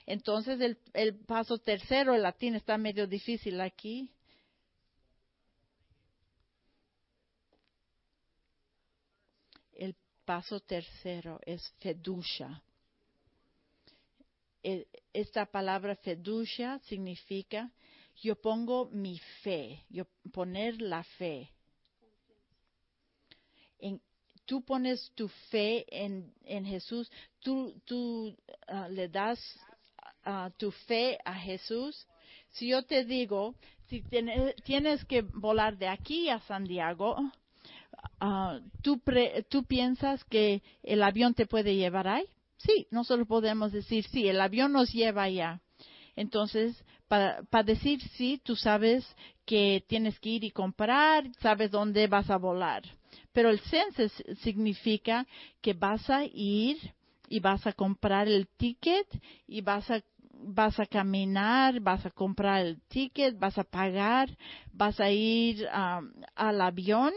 Entonces 0.07 0.61
el, 0.61 0.79
el 0.95 1.17
paso 1.25 1.59
tercero, 1.59 2.15
el 2.15 2.23
latín 2.23 2.55
está 2.55 2.79
medio 2.79 3.09
difícil 3.09 3.61
aquí. 3.61 4.09
El 9.73 9.97
paso 10.25 10.61
tercero 10.61 11.41
es 11.45 11.69
feducia. 11.81 12.63
E, 14.63 14.87
esta 15.13 15.47
palabra 15.47 15.97
feducia 15.97 16.79
significa 16.85 17.73
yo 18.23 18.37
pongo 18.37 18.89
mi 18.93 19.19
fe, 19.43 19.85
yo 19.89 20.05
poner 20.31 20.81
la 20.81 21.03
fe. 21.03 21.51
En, 23.81 24.01
tú 24.51 24.63
pones 24.63 25.13
tu 25.15 25.29
fe 25.51 25.85
en, 25.89 26.65
Jesús, 26.65 27.11
tú, 27.39 27.73
tú 27.85 28.37
uh, 28.69 28.91
le 28.91 29.09
das 29.09 29.39
uh, 30.27 30.51
tu 30.57 30.73
fe 30.73 31.19
a 31.25 31.35
Jesús. 31.35 32.07
Si 32.51 32.69
yo 32.69 32.83
te 32.83 33.05
digo, 33.05 33.55
si 33.89 34.03
tienes, 34.65 35.05
que 35.05 35.23
volar 35.23 35.79
de 35.79 35.87
aquí 35.87 36.29
a 36.29 36.41
Santiago, 36.41 37.17
uh, 38.21 38.61
¿tú, 38.83 38.99
pre, 38.99 39.45
¿tú 39.49 39.65
piensas 39.65 40.25
que 40.25 40.63
el 40.83 41.03
avión 41.03 41.35
te 41.35 41.47
puede 41.47 41.77
llevar 41.77 42.09
ahí? 42.09 42.27
Sí, 42.57 42.89
nosotros 42.91 43.29
podemos 43.29 43.71
decir, 43.71 44.05
sí, 44.09 44.29
el 44.29 44.41
avión 44.41 44.73
nos 44.73 44.93
lleva 44.93 45.23
allá. 45.23 45.61
Entonces, 46.17 46.77
para, 47.07 47.43
para, 47.45 47.63
decir 47.63 48.01
sí, 48.17 48.41
tú 48.43 48.57
sabes 48.57 49.07
que 49.47 49.85
tienes 49.87 50.19
que 50.19 50.31
ir 50.31 50.45
y 50.45 50.51
comprar, 50.51 51.31
sabes 51.41 51.71
dónde 51.71 52.09
vas 52.09 52.29
a 52.31 52.37
volar. 52.37 52.83
Pero 53.33 53.51
el 53.51 53.61
census 53.61 54.13
significa 54.41 55.27
que 55.61 55.73
vas 55.73 56.09
a 56.11 56.25
ir 56.25 56.95
y 57.29 57.41
vas 57.41 57.67
a 57.67 57.73
comprar 57.73 58.29
el 58.29 58.49
ticket 58.49 59.07
y 59.47 59.61
vas 59.61 59.91
a 59.91 60.03
vas 60.43 60.79
a 60.81 60.87
caminar, 60.87 61.81
vas 61.81 62.05
a 62.07 62.11
comprar 62.11 62.65
el 62.65 62.81
ticket, 62.89 63.39
vas 63.39 63.59
a 63.59 63.65
pagar, 63.65 64.37
vas 64.73 64.99
a 65.01 65.11
ir 65.11 65.69
um, 65.69 66.11
al 66.35 66.61
avión, 66.61 67.13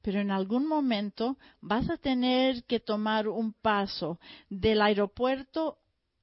pero 0.00 0.20
en 0.20 0.30
algún 0.30 0.66
momento 0.66 1.38
vas 1.60 1.88
a 1.90 1.96
tener 1.96 2.64
que 2.64 2.78
tomar 2.78 3.26
un 3.26 3.52
paso 3.52 4.18
del 4.48 4.82
aeropuerto, 4.82 5.78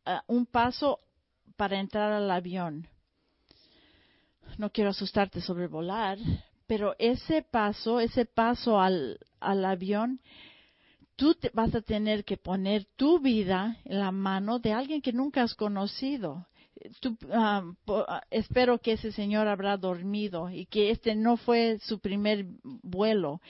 uh, 0.06 0.34
un 0.34 0.46
paso 0.46 1.00
para 1.58 1.80
entrar 1.80 2.12
al 2.12 2.32
avión. 2.32 2.88
No 4.58 4.70
quiero 4.70 4.92
asustarte 4.92 5.42
sobre 5.42 5.68
volar, 5.68 6.18
pero 6.72 6.96
ese 7.00 7.42
paso, 7.42 8.00
ese 8.00 8.24
paso 8.24 8.80
al, 8.80 9.20
al 9.42 9.66
avión, 9.66 10.22
tú 11.18 11.34
te 11.36 11.52
vas 11.54 11.76
a 11.76 11.82
tener 11.82 12.24
que 12.24 12.38
poner 12.38 12.86
tu 12.96 13.20
vida 13.20 13.76
en 13.84 14.00
la 14.00 14.14
mano 14.14 14.58
de 14.58 14.72
alguien 14.72 15.02
que 15.02 15.12
nunca 15.12 15.44
has 15.44 15.54
conocido. 15.54 16.48
Tú, 17.00 17.18
uh, 17.28 17.76
espero 18.30 18.80
que 18.80 18.94
ese 18.94 19.12
señor 19.12 19.48
habrá 19.48 19.78
dormido 19.78 20.50
y 20.50 20.66
que 20.66 20.92
este 20.92 21.16
no 21.16 21.38
fue 21.38 21.80
su 21.80 22.00
primer 22.00 22.46
vuelo. 22.64 23.42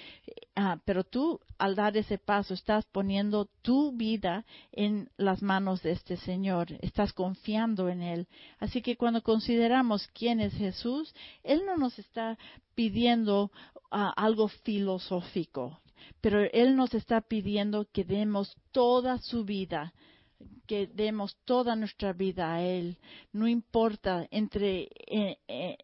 Uh, 0.58 0.78
pero 0.86 1.04
tú, 1.04 1.40
al 1.58 1.76
dar 1.76 1.96
ese 1.96 2.18
paso, 2.18 2.54
estás 2.54 2.86
poniendo 2.86 3.50
tu 3.62 3.92
vida 3.94 4.46
en 4.72 5.10
las 5.18 5.42
manos 5.42 5.82
de 5.82 5.92
este 5.92 6.18
señor. 6.18 6.68
Estás 6.82 7.14
confiando 7.14 7.90
en 7.90 8.02
él. 8.02 8.28
Así 8.60 8.82
que 8.82 8.98
cuando 8.98 9.22
consideramos 9.22 10.08
quién 10.08 10.40
es 10.40 10.54
Jesús, 10.54 11.14
él 11.44 11.64
no 11.66 11.78
nos 11.78 11.98
está 12.00 12.38
pidiendo 12.76 13.52
algo 13.90 14.48
filosófico 14.48 15.82
pero 16.20 16.42
Él 16.52 16.76
nos 16.76 16.94
está 16.94 17.22
pidiendo 17.22 17.88
que 17.92 18.04
demos 18.04 18.56
toda 18.72 19.18
su 19.20 19.44
vida, 19.44 19.94
que 20.72 20.88
demos 20.88 21.36
toda 21.44 21.76
nuestra 21.76 22.14
vida 22.14 22.54
a 22.54 22.62
Él. 22.62 22.98
No 23.34 23.46
importa 23.46 24.26
entre 24.32 24.88
eh, 25.06 25.38
eh, 25.50 25.78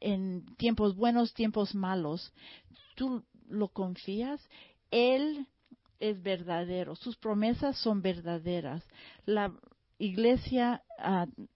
en 0.00 0.46
tiempos 0.56 0.96
buenos, 0.96 1.34
tiempos 1.34 1.74
malos. 1.74 2.32
Tú 2.94 3.22
lo 3.46 3.68
confías. 3.68 4.40
Él 4.90 5.46
es 6.00 6.22
verdadero. 6.22 6.96
Sus 6.96 7.18
promesas 7.18 7.76
son 7.76 8.00
verdaderas. 8.00 8.82
La, 9.26 9.52
iglesia 9.98 10.82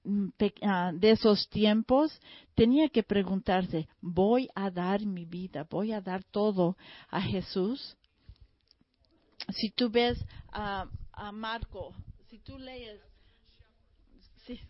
de 0.05 1.11
esos 1.11 1.49
tiempos 1.49 2.21
tenía 2.55 2.89
que 2.91 3.03
preguntarse, 3.03 3.89
¿voy 4.03 4.49
a 4.55 4.71
dar 4.71 5.05
mi 5.07 5.25
vida? 5.25 5.67
¿Voy 5.69 5.93
a 5.93 6.03
dar 6.03 6.23
todo 6.25 6.77
a 7.09 7.23
Jesús? 7.23 7.97
Si 9.49 9.71
tú 9.71 9.91
ves 9.91 10.23
a 10.53 10.87
Marco, 11.33 11.95
si 12.29 12.39
tú 12.39 12.59
lees, 12.59 13.01
si, 14.47 14.61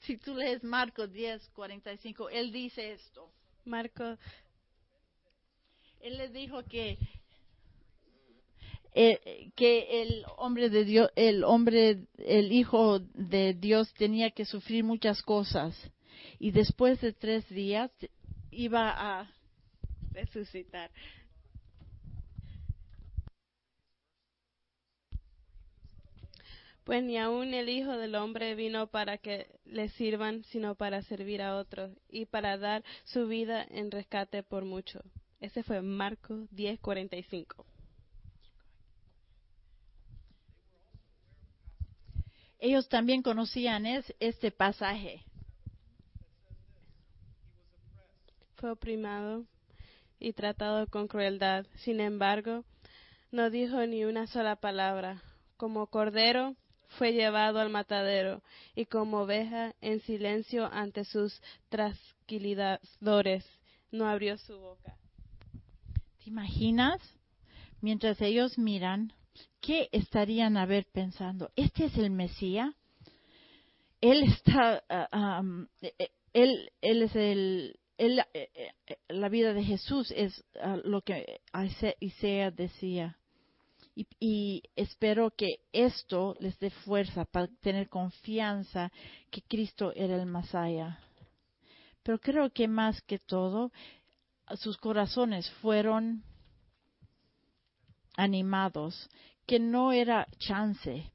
si 0.00 0.16
tú 0.16 0.34
lees 0.34 0.62
Marco 0.62 1.06
10, 1.06 1.48
45, 1.54 2.30
él 2.30 2.52
dice 2.52 2.92
esto. 2.92 3.30
Marco. 3.64 4.16
Él 6.00 6.16
le 6.16 6.28
dijo 6.30 6.64
que 6.64 6.98
eh, 8.92 9.52
que 9.54 10.02
el 10.02 10.24
hombre 10.38 10.68
de 10.68 10.84
Dios, 10.84 11.10
el 11.14 11.44
hombre, 11.44 12.06
el 12.18 12.50
hijo 12.50 12.98
de 12.98 13.54
Dios 13.54 13.92
tenía 13.94 14.30
que 14.30 14.44
sufrir 14.44 14.82
muchas 14.82 15.22
cosas 15.22 15.76
y 16.40 16.50
después 16.50 17.00
de 17.00 17.12
tres 17.12 17.48
días 17.50 17.90
iba 18.50 18.90
a 18.90 19.30
resucitar. 20.12 20.90
Pues 26.84 27.02
ni 27.02 27.18
aun 27.18 27.54
el 27.54 27.68
Hijo 27.68 27.96
del 27.96 28.14
Hombre 28.14 28.54
vino 28.54 28.86
para 28.88 29.18
que 29.18 29.46
le 29.64 29.88
sirvan, 29.90 30.44
sino 30.44 30.74
para 30.74 31.02
servir 31.02 31.42
a 31.42 31.56
otros 31.56 31.90
y 32.08 32.26
para 32.26 32.56
dar 32.58 32.82
su 33.04 33.28
vida 33.28 33.64
en 33.70 33.90
rescate 33.90 34.42
por 34.42 34.64
mucho. 34.64 35.00
Ese 35.40 35.62
fue 35.62 35.82
Marcos 35.82 36.48
10:45. 36.50 37.64
ellos 42.60 42.88
también 42.88 43.22
conocían 43.22 43.86
es, 43.86 44.14
este 44.20 44.50
pasaje. 44.50 45.24
Fue 48.56 48.70
oprimado 48.70 49.46
y 50.18 50.34
tratado 50.34 50.86
con 50.86 51.08
crueldad. 51.08 51.66
Sin 51.76 52.00
embargo, 52.00 52.64
no 53.32 53.48
dijo 53.48 53.84
ni 53.86 54.04
una 54.04 54.26
sola 54.26 54.56
palabra. 54.56 55.22
Como 55.56 55.86
cordero 55.86 56.54
fue 56.98 57.12
llevado 57.12 57.60
al 57.60 57.70
matadero 57.70 58.42
y 58.74 58.86
como 58.86 59.20
oveja 59.22 59.74
en 59.80 60.00
silencio 60.00 60.66
ante 60.66 61.04
sus 61.04 61.40
trasquiladores 61.68 63.44
no 63.90 64.08
abrió 64.08 64.36
su 64.38 64.58
boca. 64.58 64.96
¿Te 66.22 66.30
imaginas? 66.30 67.00
Mientras 67.80 68.20
ellos 68.20 68.58
miran, 68.58 69.12
¿qué 69.60 69.88
estarían 69.92 70.56
a 70.56 70.66
ver 70.66 70.86
pensando? 70.92 71.50
¿Este 71.56 71.86
es 71.86 71.96
el 71.96 72.10
Mesías? 72.10 72.74
Él 74.00 74.22
está, 74.24 74.82
uh, 75.12 75.66
él, 76.32 76.72
él 76.80 77.02
es 77.02 77.16
el, 77.16 77.78
él, 77.98 78.22
eh, 78.34 78.72
la 79.08 79.28
vida 79.28 79.52
de 79.52 79.62
Jesús 79.62 80.12
es 80.16 80.44
uh, 80.62 80.76
lo 80.84 81.02
que 81.02 81.40
Isaías 82.00 82.54
decía. 82.56 83.19
Y, 83.94 84.62
espero 84.76 85.30
que 85.30 85.60
esto 85.72 86.36
les 86.40 86.58
dé 86.58 86.70
fuerza 86.70 87.24
para 87.24 87.48
tener 87.60 87.88
confianza 87.88 88.90
que 89.30 89.42
Cristo 89.42 89.92
era 89.94 90.16
el 90.16 90.26
Masaya. 90.26 90.98
Pero 92.02 92.18
creo 92.18 92.50
que 92.50 92.68
más 92.68 93.02
que 93.02 93.18
todo, 93.18 93.72
sus 94.56 94.76
corazones 94.78 95.50
fueron 95.60 96.22
animados, 98.16 99.08
que 99.46 99.58
no 99.58 99.92
era 99.92 100.26
chance, 100.38 101.10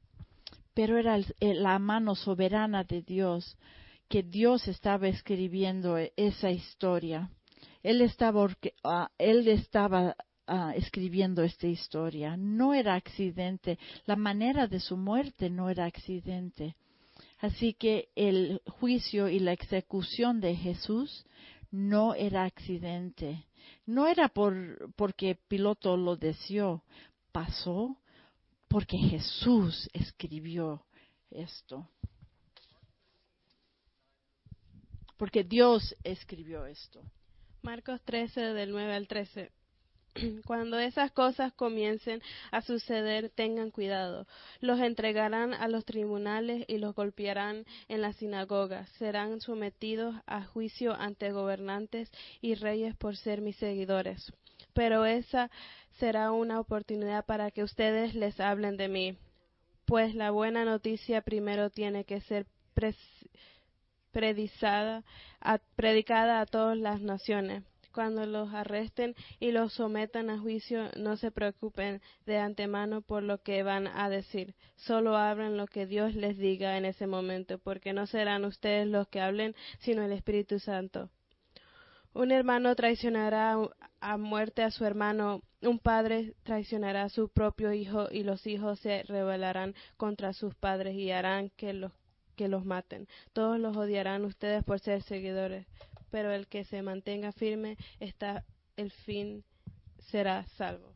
pero 0.74 0.98
era 0.98 1.18
la 1.40 1.78
mano 1.78 2.14
soberana 2.14 2.84
de 2.84 3.02
Dios, 3.02 3.56
que 4.08 4.22
Dios 4.22 4.68
estaba 4.68 5.08
escribiendo 5.08 5.96
esa 6.16 6.50
historia. 6.50 7.30
Él 7.82 8.00
estaba, 8.02 8.44
uh, 8.44 9.06
él 9.18 9.48
estaba 9.48 10.16
uh, 10.48 10.70
escribiendo 10.74 11.42
esta 11.42 11.66
historia. 11.66 12.36
No 12.36 12.74
era 12.74 12.94
accidente. 12.94 13.78
La 14.04 14.16
manera 14.16 14.66
de 14.66 14.80
su 14.80 14.96
muerte 14.96 15.50
no 15.50 15.70
era 15.70 15.84
accidente. 15.86 16.76
Así 17.38 17.74
que 17.74 18.08
el 18.14 18.60
juicio 18.66 19.28
y 19.28 19.38
la 19.38 19.52
ejecución 19.52 20.40
de 20.40 20.56
Jesús 20.56 21.24
no 21.70 22.14
era 22.14 22.44
accidente. 22.44 23.44
No 23.84 24.06
era 24.06 24.28
por, 24.28 24.92
porque 24.96 25.38
Piloto 25.48 25.96
lo 25.96 26.16
deseó. 26.16 26.82
Pasó 27.32 27.98
porque 28.68 28.96
Jesús 28.96 29.88
escribió 29.92 30.84
esto. 31.30 31.88
Porque 35.16 35.44
Dios 35.44 35.94
escribió 36.04 36.66
esto. 36.66 37.02
Marcos 37.62 38.00
13 38.04 38.40
del 38.40 38.70
9 38.70 38.94
al 38.94 39.08
13. 39.08 39.50
Cuando 40.46 40.78
esas 40.78 41.10
cosas 41.12 41.52
comiencen 41.52 42.22
a 42.50 42.62
suceder, 42.62 43.30
tengan 43.30 43.70
cuidado. 43.70 44.26
Los 44.60 44.80
entregarán 44.80 45.54
a 45.54 45.68
los 45.68 45.84
tribunales 45.84 46.64
y 46.68 46.78
los 46.78 46.94
golpearán 46.94 47.64
en 47.88 48.00
las 48.00 48.16
sinagogas. 48.16 48.88
Serán 48.98 49.40
sometidos 49.40 50.14
a 50.26 50.44
juicio 50.44 50.94
ante 50.94 51.32
gobernantes 51.32 52.10
y 52.40 52.54
reyes 52.54 52.96
por 52.96 53.16
ser 53.16 53.40
mis 53.40 53.56
seguidores. 53.56 54.32
Pero 54.72 55.04
esa 55.06 55.50
será 55.98 56.32
una 56.32 56.60
oportunidad 56.60 57.24
para 57.24 57.50
que 57.50 57.62
ustedes 57.62 58.14
les 58.14 58.38
hablen 58.40 58.76
de 58.76 58.88
mí. 58.88 59.16
Pues 59.86 60.14
la 60.14 60.30
buena 60.30 60.64
noticia 60.64 61.22
primero 61.22 61.70
tiene 61.70 62.04
que 62.04 62.20
ser 62.20 62.46
predicada 64.12 65.04
a 65.42 66.46
todas 66.46 66.76
las 66.76 67.00
naciones 67.00 67.62
cuando 67.96 68.26
los 68.26 68.52
arresten 68.52 69.14
y 69.40 69.52
los 69.52 69.72
sometan 69.72 70.28
a 70.28 70.38
juicio, 70.38 70.90
no 70.98 71.16
se 71.16 71.30
preocupen 71.30 72.02
de 72.26 72.36
antemano 72.36 73.00
por 73.00 73.22
lo 73.22 73.38
que 73.38 73.62
van 73.62 73.86
a 73.86 74.10
decir. 74.10 74.54
Solo 74.74 75.16
hablen 75.16 75.56
lo 75.56 75.66
que 75.66 75.86
Dios 75.86 76.14
les 76.14 76.36
diga 76.36 76.76
en 76.76 76.84
ese 76.84 77.06
momento, 77.06 77.56
porque 77.56 77.94
no 77.94 78.06
serán 78.06 78.44
ustedes 78.44 78.86
los 78.86 79.08
que 79.08 79.22
hablen, 79.22 79.54
sino 79.78 80.02
el 80.02 80.12
Espíritu 80.12 80.58
Santo. 80.58 81.08
Un 82.12 82.32
hermano 82.32 82.76
traicionará 82.76 83.56
a 84.00 84.16
muerte 84.18 84.62
a 84.62 84.70
su 84.70 84.84
hermano, 84.84 85.40
un 85.62 85.78
padre 85.78 86.34
traicionará 86.42 87.04
a 87.04 87.08
su 87.08 87.30
propio 87.30 87.72
hijo 87.72 88.08
y 88.10 88.24
los 88.24 88.46
hijos 88.46 88.78
se 88.80 89.04
rebelarán 89.04 89.74
contra 89.96 90.34
sus 90.34 90.54
padres 90.54 90.96
y 90.96 91.12
harán 91.12 91.48
que 91.56 91.72
los 91.72 91.92
que 92.36 92.48
los 92.48 92.66
maten. 92.66 93.08
Todos 93.32 93.58
los 93.58 93.74
odiarán 93.74 94.26
ustedes 94.26 94.62
por 94.64 94.80
ser 94.80 95.02
seguidores, 95.02 95.66
pero 96.16 96.32
el 96.32 96.46
que 96.46 96.64
se 96.64 96.80
mantenga 96.80 97.30
firme 97.30 97.76
está 98.00 98.42
el 98.78 98.90
fin 98.90 99.44
será 100.10 100.46
salvo. 100.56 100.94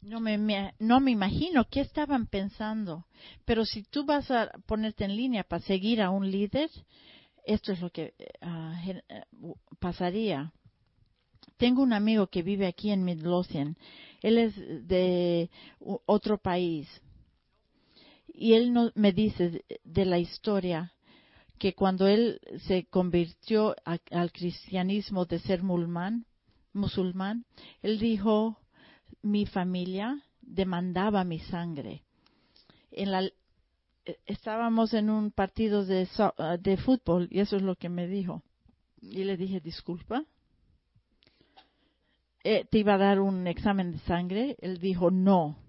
No 0.00 0.18
me, 0.18 0.72
no 0.78 0.98
me 0.98 1.10
imagino 1.10 1.68
qué 1.68 1.82
estaban 1.82 2.26
pensando, 2.26 3.04
pero 3.44 3.66
si 3.66 3.82
tú 3.82 4.06
vas 4.06 4.30
a 4.30 4.50
ponerte 4.64 5.04
en 5.04 5.14
línea 5.14 5.44
para 5.44 5.60
seguir 5.60 6.00
a 6.00 6.08
un 6.08 6.30
líder, 6.30 6.70
esto 7.44 7.72
es 7.72 7.82
lo 7.82 7.90
que 7.90 8.14
ah, 8.40 8.82
eh, 8.86 9.22
pasaría. 9.78 10.54
Tengo 11.58 11.82
un 11.82 11.92
amigo 11.92 12.28
que 12.28 12.40
vive 12.40 12.66
aquí 12.66 12.92
en 12.92 13.04
Midlothian. 13.04 13.76
Él 14.22 14.38
es 14.38 14.56
de 14.88 15.50
otro 16.06 16.38
país. 16.38 16.88
Y 18.26 18.54
él 18.54 18.72
no, 18.72 18.90
me 18.94 19.12
dice 19.12 19.66
de 19.84 20.04
la 20.06 20.18
historia 20.18 20.93
que 21.58 21.74
cuando 21.74 22.06
él 22.06 22.40
se 22.66 22.86
convirtió 22.86 23.74
al 23.84 24.32
cristianismo 24.32 25.24
de 25.24 25.38
ser 25.38 25.62
musulmán, 25.62 26.26
musulmán, 26.72 27.44
él 27.82 27.98
dijo, 27.98 28.58
mi 29.22 29.46
familia 29.46 30.22
demandaba 30.42 31.24
mi 31.24 31.38
sangre. 31.38 32.02
En 32.90 33.12
la, 33.12 33.28
estábamos 34.26 34.94
en 34.94 35.10
un 35.10 35.30
partido 35.30 35.84
de, 35.84 36.08
de 36.60 36.76
fútbol 36.76 37.28
y 37.30 37.40
eso 37.40 37.56
es 37.56 37.62
lo 37.62 37.76
que 37.76 37.88
me 37.88 38.06
dijo. 38.06 38.42
Y 39.00 39.24
le 39.24 39.36
dije, 39.36 39.60
disculpa. 39.60 40.24
Eh, 42.42 42.66
¿Te 42.70 42.78
iba 42.78 42.94
a 42.94 42.98
dar 42.98 43.20
un 43.20 43.46
examen 43.46 43.92
de 43.92 43.98
sangre? 44.00 44.56
Él 44.60 44.78
dijo, 44.78 45.10
no 45.10 45.63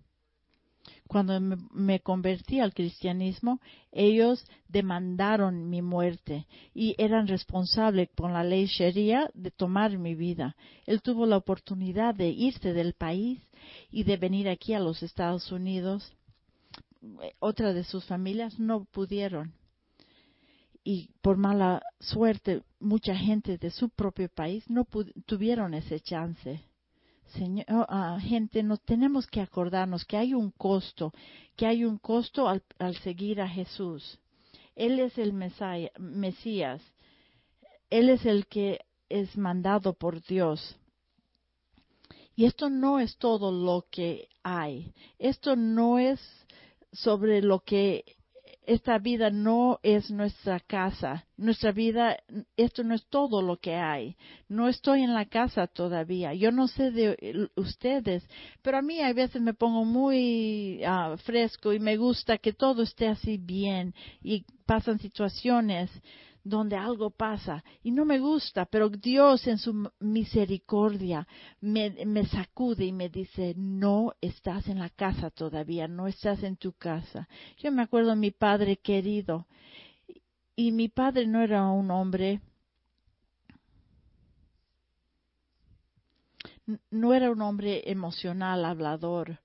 cuando 1.08 1.40
me, 1.40 2.00
convertí 2.00 2.60
al 2.60 2.74
cristianismo, 2.74 3.60
ellos 3.92 4.44
demandaron 4.68 5.70
mi 5.70 5.82
muerte 5.82 6.48
y 6.74 6.96
eran 6.98 7.28
responsables 7.28 8.10
con 8.16 8.34
la 8.34 8.44
ley 8.44 8.66
Sharia 8.66 9.30
de 9.34 9.52
tomar 9.52 9.98
mi 9.98 10.16
vida. 10.16 10.56
Él 10.86 11.02
tuvo 11.02 11.26
la 11.26 11.38
oportunidad 11.38 12.16
de 12.16 12.30
irse 12.30 12.74
del 12.74 12.94
país 12.94 13.40
y 13.92 14.04
de 14.04 14.18
venir 14.18 14.50
aquí 14.50 14.74
a 14.74 14.80
los 14.80 15.04
Estados 15.04 15.52
Unidos. 15.52 16.12
Otra 17.40 17.74
de 17.74 17.84
sus 17.84 18.06
familias 18.06 18.60
no 18.60 18.86
pudieron. 18.86 19.54
Y 20.84 21.10
por 21.22 21.38
mala 21.38 21.82
suerte, 22.00 22.62
mucha 22.80 23.16
gente 23.16 23.58
de 23.58 23.72
su 23.72 23.90
propio 23.90 24.30
país 24.30 24.68
no 24.70 24.88
tuvieron 25.26 25.74
ese 25.74 26.00
chance. 26.00 26.62
Señor, 27.34 27.66
oh, 27.70 27.86
ah, 27.90 28.18
gente, 28.22 28.64
nos 28.64 28.82
tenemos 28.82 29.28
que 29.28 29.42
acordarnos 29.42 30.06
que 30.06 30.18
hay 30.18 30.34
un 30.34 30.52
costo, 30.52 31.14
que 31.56 31.66
hay 31.66 31.84
un 31.84 31.98
costo 31.98 32.48
al, 32.48 32.62
seguir 33.04 33.42
a 33.42 33.48
Jesús. 33.48 34.20
Él 34.76 35.00
es 35.00 35.18
el 35.18 35.34
Mesías, 35.34 36.82
Él 37.90 38.10
es 38.10 38.26
el 38.26 38.48
que 38.48 38.82
es 39.10 39.38
mandado 39.38 39.94
por 39.94 40.22
Dios. 40.24 40.78
Y 42.36 42.46
esto 42.46 42.70
no 42.70 43.00
es 43.00 43.18
todo 43.18 43.52
lo 43.52 43.86
que 43.90 44.28
hay. 44.44 44.94
Esto 45.18 45.56
no 45.56 46.00
es 46.00 46.20
sobre 46.92 47.42
lo 47.42 47.62
que 47.62 48.04
esta 48.68 48.98
vida 48.98 49.30
no 49.30 49.80
es 49.84 50.10
nuestra 50.12 50.60
casa, 50.60 51.26
nuestra 51.38 51.72
vida, 51.72 52.18
esto 52.58 52.84
no 52.84 52.96
es 52.96 53.06
todo 53.08 53.42
lo 53.42 53.58
que 53.58 53.76
hay. 53.76 54.16
No 54.48 54.68
estoy 54.68 55.04
en 55.04 55.14
la 55.14 55.26
casa 55.26 55.68
todavía. 55.68 56.34
Yo 56.34 56.52
no 56.52 56.68
sé 56.68 56.92
de 56.92 57.50
ustedes, 57.56 58.28
pero 58.62 58.78
a 58.78 58.82
mí 58.82 59.02
a 59.02 59.14
veces 59.14 59.42
me 59.42 59.54
pongo 59.54 59.86
muy 59.86 60.82
ah, 60.86 61.16
fresco 61.24 61.74
y 61.74 61.80
me 61.80 61.98
gusta 61.98 62.38
que 62.38 62.54
todo 62.54 62.84
esté 62.84 63.08
así 63.08 63.38
bien 63.38 63.94
y 64.22 64.46
pasan 64.66 65.00
situaciones 65.00 65.92
donde 66.46 66.78
algo 66.78 67.10
pasa 67.10 67.64
y 67.82 67.90
no 67.90 68.06
me 68.06 68.20
gusta, 68.20 68.66
pero 68.66 68.88
Dios 68.90 69.48
en 69.48 69.58
su 69.58 69.92
misericordia 70.00 71.28
me, 71.60 72.26
sacude 72.28 72.86
y 72.86 72.94
me 72.94 73.10
dice, 73.10 73.56
no 73.58 74.14
estás 74.22 74.68
en 74.68 74.78
la 74.78 74.90
casa 74.90 75.32
todavía, 75.32 75.88
no 75.88 76.08
estás 76.08 76.44
en 76.44 76.56
tu 76.56 76.74
casa. 76.74 77.28
Yo 77.58 77.72
me 77.72 77.82
acuerdo 77.82 78.12
de 78.12 78.18
mi 78.18 78.30
padre 78.30 78.78
querido 78.78 79.48
y 80.56 80.72
mi 80.72 80.88
padre 80.88 81.26
no 81.26 81.42
era 81.42 81.68
un 81.68 81.90
hombre, 81.90 82.40
no 86.92 87.16
era 87.16 87.32
un 87.32 87.42
hombre 87.42 87.90
emocional, 87.90 88.66
hablador, 88.66 89.40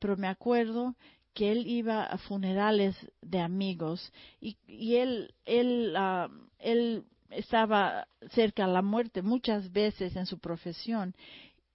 pero 0.00 0.16
me 0.16 0.26
acuerdo 0.26 0.96
que 1.34 1.52
él 1.52 1.66
iba 1.66 2.04
a 2.04 2.18
funerales 2.18 2.96
de 3.22 3.40
amigos 3.40 4.12
y, 4.40 4.56
él, 4.96 5.34
él, 5.44 5.94
ah, 5.96 6.28
él 6.58 7.04
estaba 7.30 8.08
cerca 8.30 8.66
de 8.66 8.72
la 8.72 8.82
muerte 8.82 9.22
muchas 9.22 9.70
veces 9.72 10.16
en 10.16 10.26
su 10.26 10.38
profesión 10.38 11.14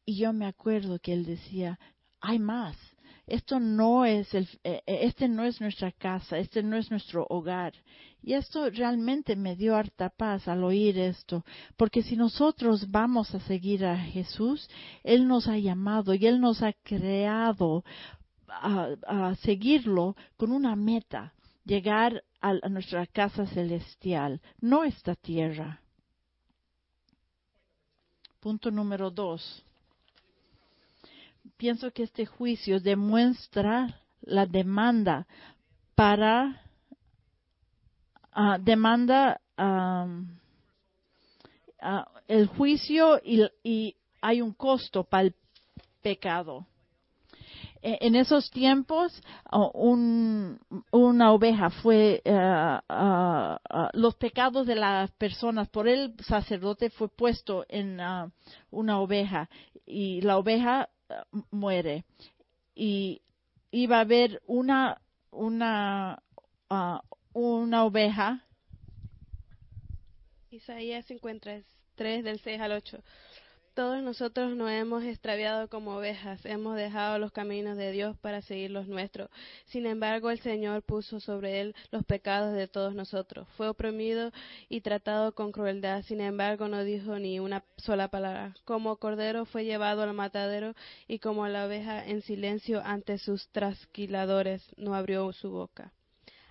y 0.06 0.18
yo 0.18 0.34
me 0.34 0.46
acuerdo 0.46 1.00
que 1.00 1.14
él 1.14 1.26
decía, 1.26 1.80
hay 2.22 2.40
más. 2.40 2.78
Esto 3.28 3.60
no 3.60 4.06
es 4.06 4.32
el, 4.36 4.48
eh, 4.64 4.84
eh, 4.86 5.00
este 5.02 5.28
no 5.28 5.44
es 5.46 5.60
nuestra 5.60 5.92
casa, 5.92 6.38
este 6.38 6.62
no 6.62 6.78
es 6.78 6.92
nuestro 6.92 7.26
hogar. 7.28 7.74
Y 8.22 8.34
esto 8.34 8.70
realmente 8.70 9.36
me 9.36 9.56
dio 9.56 9.76
harta 9.76 10.10
paz 10.10 10.48
al 10.48 10.64
oír 10.64 10.98
esto, 11.00 11.44
porque 11.76 12.04
si 12.04 12.16
nosotros 12.16 12.90
vamos 12.92 13.34
a 13.34 13.40
seguir 13.40 13.86
a 13.86 13.98
Jesús, 13.98 14.70
Él 15.04 15.28
nos 15.28 15.48
ha 15.48 15.58
llamado 15.58 16.14
y 16.14 16.26
Él 16.28 16.40
nos 16.40 16.62
ha 16.62 16.74
creado 16.74 17.84
a, 18.62 19.36
seguirlo 19.42 20.16
con 20.38 20.52
una 20.52 20.76
meta, 20.76 21.34
llegar 21.64 22.24
a, 22.42 22.54
nuestra 22.70 23.06
casa 23.08 23.46
celestial, 23.48 24.42
no 24.60 24.84
esta 24.84 25.16
tierra. 25.16 25.82
Punto 28.40 28.70
número 28.72 29.10
dos. 29.10 29.64
Pienso 31.58 31.92
que 31.92 32.04
este 32.04 32.26
juicio 32.26 32.80
demuestra 32.80 34.02
la 34.22 34.46
demanda 34.46 35.26
para 35.96 36.62
uh, 38.36 38.60
demanda 38.60 39.40
el 42.28 42.48
juicio 42.48 43.22
y, 43.24 43.44
y 43.64 43.96
hay 44.22 44.42
un 44.42 44.54
costo 44.54 45.04
para 45.04 45.24
el 45.24 45.36
pecado. 46.02 46.66
E, 47.86 48.00
en 48.02 48.16
esos 48.16 48.50
tiempos 48.50 49.22
una 49.52 51.32
oveja 51.32 51.70
fue 51.70 52.20
eh, 52.26 52.78
los 53.94 54.16
pecados 54.16 54.66
de 54.66 54.74
las 54.74 55.12
personas 55.12 55.70
por 55.70 55.88
el 55.88 56.16
sacerdote 56.24 56.90
fue 56.90 57.10
puesto 57.10 57.64
en 57.70 58.02
ah, 58.02 58.32
una 58.72 59.00
oveja 59.00 59.52
y 59.86 60.20
la 60.22 60.40
oveja 60.40 60.90
ah, 61.10 61.26
muere. 61.52 62.06
Y 62.74 63.22
iba 63.70 63.98
a 63.98 64.02
haber 64.02 64.42
una 64.48 65.00
una 65.30 66.24
ah, 66.72 67.04
una 67.34 67.86
oveja. 67.86 68.48
Isaías 70.50 71.06
53 71.06 72.24
del 72.24 72.40
6 72.40 72.62
al 72.62 72.72
8 72.72 73.04
Todos 73.76 74.02
nosotros 74.02 74.56
nos 74.56 74.72
hemos 74.72 75.04
extraviado 75.04 75.68
como 75.68 75.98
ovejas, 75.98 76.46
hemos 76.46 76.78
dejado 76.78 77.20
los 77.20 77.34
caminos 77.34 77.76
de 77.76 77.92
Dios 77.92 78.18
para 78.20 78.42
seguir 78.42 78.72
los 78.72 78.88
nuestros. 78.88 79.30
Sin 79.66 79.86
embargo, 79.86 80.32
el 80.32 80.40
Señor 80.40 80.82
puso 80.82 81.20
sobre 81.20 81.60
él 81.60 81.76
los 81.92 82.06
pecados 82.06 82.54
de 82.54 82.70
todos 82.70 82.96
nosotros. 82.96 83.50
Fue 83.58 83.68
oprimido 83.68 84.32
y 84.70 84.80
tratado 84.80 85.36
con 85.36 85.52
crueldad, 85.52 86.04
sin 86.04 86.22
embargo, 86.22 86.70
no 86.70 86.86
dijo 86.86 87.20
ni 87.20 87.42
una 87.42 87.66
sola 87.76 88.08
palabra. 88.08 88.56
Como 88.64 88.96
cordero 88.96 89.44
fue 89.44 89.66
llevado 89.66 90.04
al 90.04 90.14
matadero 90.14 90.74
y 91.06 91.20
como 91.20 91.46
la 91.50 91.66
oveja 91.66 92.08
en 92.08 92.22
silencio 92.22 92.82
ante 92.82 93.18
sus 93.18 93.50
trasquiladores 93.50 94.64
no 94.78 94.96
abrió 94.96 95.34
su 95.34 95.52
boca. 95.52 95.92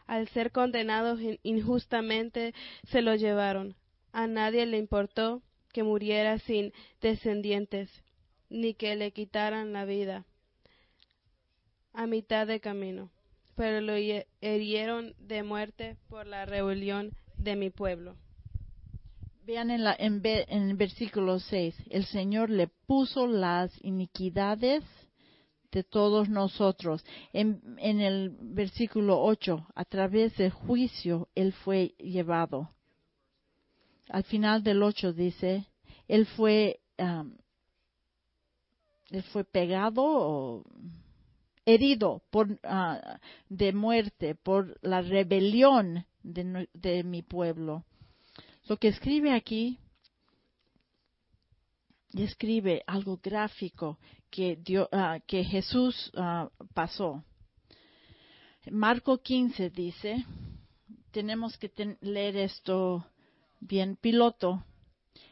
Al 0.06 0.28
ser 0.28 0.52
condenados 0.52 1.20
injustamente 1.42 2.52
se 2.90 3.00
lo 3.00 3.14
llevaron. 3.14 3.76
A 4.12 4.26
nadie 4.26 4.66
le 4.66 4.76
importó 4.76 5.40
que 5.74 5.82
muriera 5.82 6.38
sin 6.38 6.72
descendientes, 7.02 7.90
ni 8.48 8.74
que 8.74 8.94
le 8.94 9.10
quitaran 9.10 9.72
la 9.72 9.84
vida 9.84 10.24
a 11.92 12.06
mitad 12.06 12.46
de 12.46 12.60
camino, 12.60 13.10
pero 13.56 13.80
lo 13.80 13.94
herieron 14.40 15.14
de 15.18 15.42
muerte 15.42 15.96
por 16.08 16.28
la 16.28 16.46
rebelión 16.46 17.10
de 17.36 17.56
mi 17.56 17.70
pueblo. 17.70 18.16
Vean 19.44 19.72
en, 19.72 19.82
la, 19.82 19.96
en, 19.98 20.24
el 20.24 20.76
versículo 20.76 21.40
6, 21.40 21.74
el 21.90 22.06
Señor 22.06 22.50
le 22.50 22.68
puso 22.68 23.26
las 23.26 23.72
iniquidades 23.84 24.84
de 25.72 25.82
todos 25.82 26.28
nosotros. 26.28 27.04
En, 27.32 27.60
en 27.78 28.00
el 28.00 28.30
versículo 28.30 29.20
8, 29.20 29.66
a 29.74 29.84
través 29.84 30.36
del 30.36 30.50
juicio, 30.50 31.28
Él 31.34 31.52
fue 31.52 31.94
llevado 31.98 32.73
al 34.08 34.24
final 34.24 34.62
del 34.62 34.82
8 34.82 35.12
dice, 35.12 35.66
él 36.08 36.26
fue, 36.26 36.80
él 39.10 39.22
fue 39.32 39.44
pegado 39.44 40.02
o 40.04 40.64
herido 41.64 42.22
por, 42.30 42.58
ah, 42.64 43.18
de 43.48 43.72
muerte 43.72 44.34
por 44.34 44.78
la 44.82 45.00
rebelión 45.00 46.06
de, 46.22 47.02
mi 47.04 47.22
pueblo. 47.22 47.84
Lo 48.66 48.76
que 48.76 48.88
escribe 48.88 49.32
aquí 49.32 49.78
describe 52.12 52.82
algo 52.86 53.18
gráfico 53.22 53.98
que, 54.30 54.58
ah, 54.92 55.18
que 55.26 55.44
Jesús 55.44 56.10
ah, 56.16 56.50
pasó. 56.74 57.24
Marco 58.70 59.18
15 59.18 59.70
dice, 59.70 60.24
tenemos 61.10 61.56
que 61.58 61.70
leer 62.00 62.36
esto 62.36 63.06
Bien, 63.66 63.96
piloto. 63.96 64.62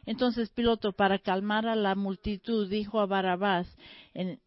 Entonces 0.07 0.49
Piloto, 0.49 0.91
para 0.91 1.19
calmar 1.19 1.67
a 1.67 1.75
la 1.75 1.93
multitud, 1.93 2.67
dijo 2.67 2.99
a 2.99 3.05
Barabás, 3.05 3.67
en, 4.15 4.41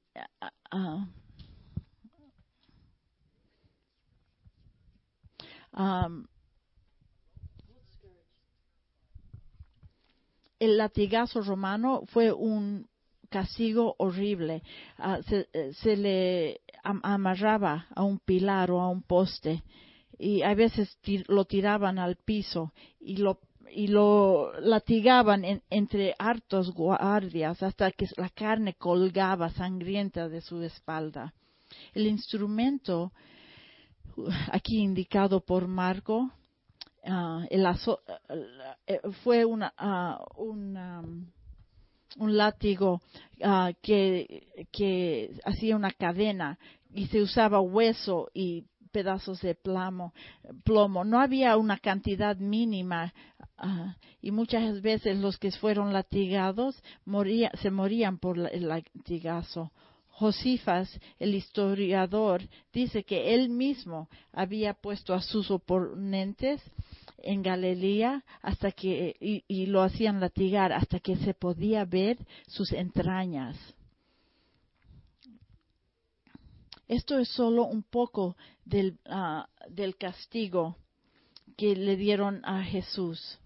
el 10.59 10.77
latigazo 10.77 11.43
romano 11.43 12.03
fue 12.07 12.33
un 12.33 12.89
castigo 13.31 13.95
horrible. 13.99 14.65
Ah, 14.99 15.21
se, 15.29 15.49
se, 15.75 15.97
le 15.97 16.61
amarraba 16.83 17.87
a 17.95 18.03
un 18.03 18.19
pilar 18.19 18.73
o 18.73 18.81
a 18.81 18.89
un 18.89 19.03
poste 19.03 19.63
y 20.19 20.43
a 20.43 20.55
veces 20.55 20.99
lo 21.29 21.45
tiraban 21.45 22.01
al 22.01 22.17
piso 22.17 22.73
y 22.99 23.19
lo 23.19 23.39
y 23.73 23.89
lo 23.89 24.59
latigaban 24.61 25.63
entre 25.71 26.15
hartos 26.19 26.73
guardias 26.73 27.63
hasta 27.63 27.91
que 27.93 28.07
la 28.17 28.29
carne 28.31 28.75
colgaba 28.75 29.51
sangrienta 29.51 30.29
de 30.29 30.41
su 30.41 30.63
espalda. 30.63 31.35
El 31.95 32.07
instrumento 32.07 33.13
aquí 34.51 34.79
indicado 34.79 35.41
por 35.41 35.69
Marco 35.69 36.31
ah, 37.05 37.45
eh, 37.51 39.01
fue 39.23 39.45
una, 39.45 39.73
un, 40.37 41.33
un 42.19 42.37
látigo 42.37 43.01
ah, 43.43 43.73
que, 43.83 44.67
que 44.73 45.39
hacía 45.45 45.77
una 45.77 45.91
cadena 45.91 46.59
y 46.93 47.07
se 47.09 47.21
usaba 47.21 47.61
hueso 47.61 48.31
y 48.33 48.65
pedazos 48.97 49.43
de 49.43 49.55
plomo. 49.55 50.15
plomo. 50.65 51.05
No 51.05 51.21
había 51.21 51.59
una 51.59 51.77
cantidad 51.77 52.35
mínima 52.39 53.13
ah, 53.59 53.95
y 54.23 54.31
muchas 54.31 54.81
veces 54.81 55.19
los 55.19 55.37
que 55.37 55.51
fueron 55.51 55.93
latigados 55.93 56.83
se 57.61 57.71
morían 57.71 58.17
por 58.17 58.39
el 58.39 58.69
latigazo. 58.69 59.71
Josifas, 60.09 60.89
el 61.19 61.35
historiador, 61.35 62.41
dice 62.73 63.05
que 63.05 63.35
él 63.35 63.51
mismo 63.51 64.09
había 64.33 64.73
puesto 64.73 65.13
a 65.13 65.21
sus 65.21 65.51
oponentes 65.51 66.63
en 67.19 67.43
Galilea 67.43 68.25
hasta 68.41 68.73
que 68.73 69.15
y 69.21 69.67
lo 69.67 69.83
hacían 69.83 70.21
latigar 70.21 70.73
hasta 70.73 71.01
que 71.01 71.17
se 71.17 71.35
podía 71.35 71.85
ver 71.85 72.17
sus 72.47 72.73
entrañas. 72.73 73.59
Esto 76.89 77.19
es 77.19 77.29
solo 77.29 77.65
un 77.65 77.83
poco 77.83 78.37
del, 78.65 78.99
ah, 79.07 79.49
del 79.69 79.97
castigo 79.97 80.77
que 81.57 81.75
le 81.75 81.97
dieron 81.97 82.45
a 82.45 82.63
Jesús. 82.63 83.39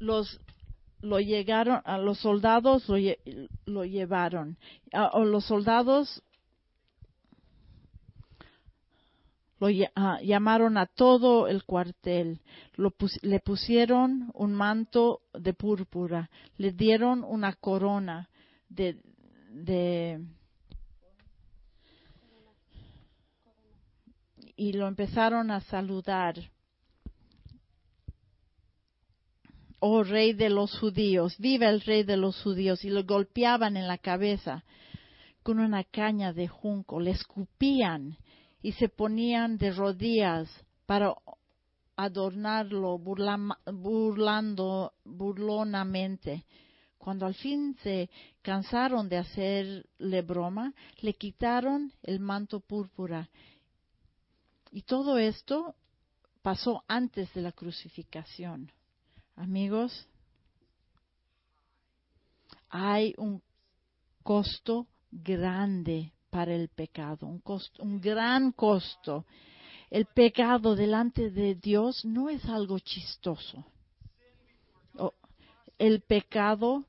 los 0.00 0.40
lo 1.02 1.18
llegaron, 1.20 1.80
a 1.84 1.98
los 1.98 2.18
soldados 2.18 2.86
lo, 3.66 3.84
llevaron, 3.84 4.58
a, 4.92 5.18
los 5.20 5.44
soldados 5.46 6.22
lo 9.58 9.68
llamaron 9.68 10.78
a 10.78 10.86
todo 10.86 11.46
el 11.48 11.64
cuartel, 11.64 12.40
le 13.22 13.40
pusieron 13.40 14.30
un 14.34 14.54
manto 14.54 15.20
de 15.34 15.52
púrpura, 15.52 16.30
le 16.56 16.72
dieron 16.72 17.24
una 17.24 17.54
corona 17.54 18.28
de, 18.68 19.00
de 19.50 20.24
y 24.56 24.72
lo 24.72 24.86
empezaron 24.86 25.50
a 25.50 25.60
saludar 25.60 26.34
oh 29.80 30.04
rey 30.04 30.32
de 30.34 30.50
los 30.50 30.78
judíos, 30.78 31.36
viva 31.38 31.68
el 31.68 31.80
rey 31.80 32.04
de 32.04 32.16
los 32.16 32.40
judíos, 32.42 32.84
y 32.84 32.90
lo 32.90 33.04
golpeaban 33.04 33.76
en 33.76 33.88
la 33.88 33.98
cabeza 33.98 34.64
con 35.42 35.58
una 35.58 35.84
caña 35.84 36.32
de 36.32 36.48
junco, 36.48 37.00
le 37.00 37.10
escupían 37.12 38.16
y 38.62 38.72
se 38.72 38.88
ponían 38.88 39.56
de 39.56 39.72
rodillas 39.72 40.48
para 40.86 41.14
adornarlo 41.96 42.98
burlando 42.98 44.92
burlonamente. 45.04 46.44
Cuando 46.98 47.24
al 47.24 47.34
fin 47.34 47.76
se 47.82 48.10
cansaron 48.42 49.08
de 49.08 49.16
hacerle 49.16 50.22
broma, 50.22 50.74
le 51.00 51.14
quitaron 51.14 51.92
el 52.02 52.20
manto 52.20 52.60
púrpura. 52.60 53.30
Y 54.72 54.82
todo 54.82 55.16
esto 55.16 55.74
pasó 56.42 56.84
antes 56.86 57.32
de 57.32 57.40
la 57.40 57.52
crucificación. 57.52 58.70
Amigos, 59.40 60.06
hay 62.68 63.14
un 63.16 63.42
costo 64.22 64.86
grande 65.10 66.12
para 66.28 66.54
el 66.54 66.68
pecado, 66.68 67.26
un, 67.26 67.38
costo, 67.40 67.82
un 67.82 68.02
gran 68.02 68.52
costo. 68.52 69.24
El 69.88 70.04
pecado 70.04 70.76
delante 70.76 71.30
de 71.30 71.54
Dios 71.54 72.04
no 72.04 72.28
es 72.28 72.44
algo 72.44 72.78
chistoso. 72.80 73.64
el 75.78 76.02
pecado 76.02 76.84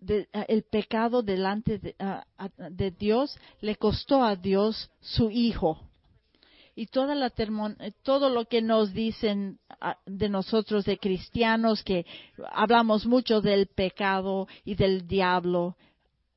el 0.00 0.64
pecado 0.64 1.22
delante 1.22 1.78
de, 1.78 1.94
de, 2.70 2.90
Dios 2.90 3.38
le 3.60 3.76
costó 3.76 4.24
a 4.24 4.34
Dios 4.34 4.90
su 5.00 5.30
hijo 5.30 5.88
y 6.76 6.86
toda 6.86 7.14
la 7.14 7.32
eh, 7.36 7.92
todo 8.02 8.28
lo 8.28 8.44
que 8.44 8.62
nos 8.62 8.92
dicen 8.92 9.58
ah, 9.80 9.98
de 10.06 10.28
nosotros 10.28 10.84
de 10.84 10.98
cristianos 10.98 11.82
que 11.82 12.06
hablamos 12.52 13.06
mucho 13.06 13.40
del 13.40 13.66
pecado 13.66 14.46
y 14.64 14.74
del 14.76 15.08
diablo 15.08 15.76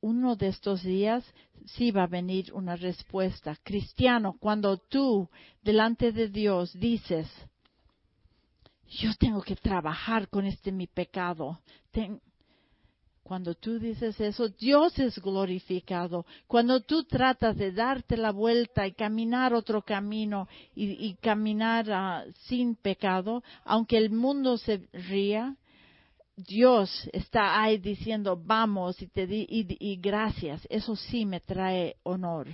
uno 0.00 0.34
de 0.34 0.48
estos 0.48 0.82
días 0.82 1.24
sí 1.66 1.90
va 1.90 2.04
a 2.04 2.08
venir 2.08 2.52
una 2.54 2.74
respuesta 2.74 3.56
cristiano 3.62 4.36
cuando 4.40 4.78
tú 4.78 5.28
delante 5.62 6.10
de 6.10 6.28
Dios 6.28 6.72
dices 6.72 7.28
yo 8.90 9.10
tengo 9.18 9.40
que 9.40 9.54
trabajar 9.54 10.28
con 10.28 10.46
este 10.46 10.72
mi 10.72 10.88
pecado. 10.88 11.60
Cuando 13.30 13.54
tú 13.54 13.78
dices 13.78 14.20
eso, 14.20 14.48
Dios 14.48 14.98
es 14.98 15.16
glorificado. 15.20 16.26
Cuando 16.48 16.80
tú 16.80 17.04
tratas 17.04 17.56
de 17.56 17.70
darte 17.70 18.16
la 18.16 18.32
vuelta 18.32 18.88
y 18.88 18.92
caminar 18.92 19.54
otro 19.54 19.82
camino 19.82 20.48
y, 20.74 21.14
caminar 21.22 21.88
ah, 21.92 22.24
sin 22.48 22.74
pecado, 22.74 23.44
aunque 23.64 23.98
el 23.98 24.10
mundo 24.10 24.58
se 24.58 24.88
ría, 24.92 25.56
Dios 26.34 27.08
está 27.12 27.62
ahí 27.62 27.78
diciendo 27.78 28.36
vamos 28.36 29.00
y 29.00 29.06
te 29.06 29.28
di 29.28 29.46
y 29.48 29.94
gracias. 30.00 30.66
Eso 30.68 30.96
sí 30.96 31.24
me 31.24 31.38
trae 31.38 31.98
honor 32.02 32.48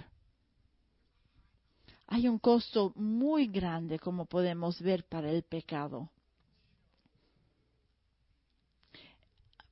hay 2.09 2.29
un 2.29 2.39
costo 2.39 2.93
muy 2.95 3.49
grande, 3.49 3.99
como 3.99 4.27
podemos 4.27 4.81
ver, 4.81 5.05
para 5.09 5.29
el 5.31 5.43
pecado. 5.43 6.09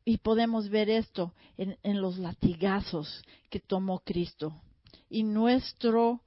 Y 0.05 0.19
podemos 0.19 0.69
ver 0.69 0.91
esto 0.91 1.33
en, 1.57 2.01
los 2.01 2.19
latigazos 2.19 3.23
que 3.49 3.59
tomó 3.59 4.01
Cristo. 4.01 4.61
Y 5.09 5.23
nuestro 5.23 6.21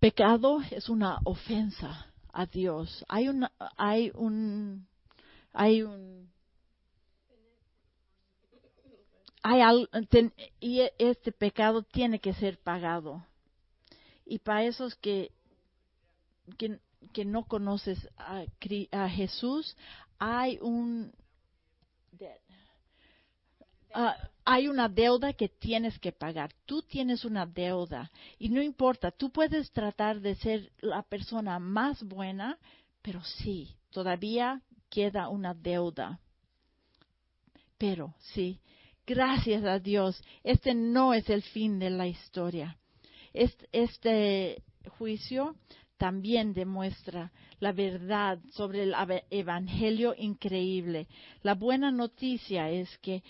pecado 0.00 0.60
es 0.70 0.88
una 0.88 1.20
ofensa 1.24 2.06
a 2.32 2.46
Dios. 2.46 3.04
Hay 3.08 3.28
un, 3.28 3.46
hay 3.76 4.10
un, 4.14 4.88
hay 5.52 5.82
un, 5.82 6.28
hay 9.42 9.86
y 10.58 10.80
este 10.98 11.30
pecado 11.30 11.82
tiene 11.84 12.18
que 12.18 12.34
ser 12.34 12.58
pagado. 12.58 13.24
Y 14.24 14.40
para 14.40 14.64
esos 14.64 14.96
que, 14.96 15.30
que, 16.58 17.24
no 17.24 17.44
conoces 17.44 18.08
a, 18.16 18.44
a, 18.90 19.08
Jesús, 19.08 19.76
hay 20.18 20.58
un 20.60 21.12
ah, 23.96 24.16
hay 24.44 24.68
una 24.68 24.88
deuda 24.88 25.32
que 25.32 25.48
tienes 25.48 25.98
que 25.98 26.12
pagar. 26.12 26.52
Tú 26.66 26.82
tienes 26.82 27.24
una 27.24 27.46
deuda 27.46 28.10
y 28.38 28.48
no 28.48 28.62
importa, 28.62 29.10
tú 29.10 29.30
puedes 29.30 29.72
tratar 29.72 30.20
de 30.20 30.36
ser 30.36 30.70
la 30.80 31.02
persona 31.02 31.58
más 31.58 32.02
buena, 32.04 32.58
pero 33.02 33.22
sí, 33.24 33.74
todavía 33.90 34.62
queda 34.88 35.28
una 35.28 35.52
deuda. 35.52 36.20
Pero 37.76 38.14
sí, 38.20 38.60
gracias 39.06 39.64
a 39.64 39.78
Dios, 39.78 40.22
este 40.44 40.74
no 40.74 41.12
es 41.12 41.28
el 41.28 41.42
fin 41.42 41.78
de 41.78 41.90
la 41.90 42.06
historia. 42.06 42.76
Este, 43.32 44.62
juicio 44.98 45.56
también 45.98 46.52
demuestra 46.52 47.32
la 47.58 47.72
verdad 47.72 48.38
sobre 48.52 48.84
el 48.84 48.94
Evangelio 49.30 50.14
increíble. 50.16 51.08
La 51.42 51.54
buena 51.54 51.90
noticia 51.90 52.70
es 52.70 52.96
que 52.98 53.22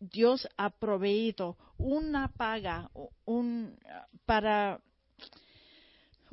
Dios 0.00 0.48
ha 0.56 0.70
proveído 0.70 1.56
una 1.76 2.28
paga 2.28 2.90
un, 3.26 3.78
para 4.24 4.80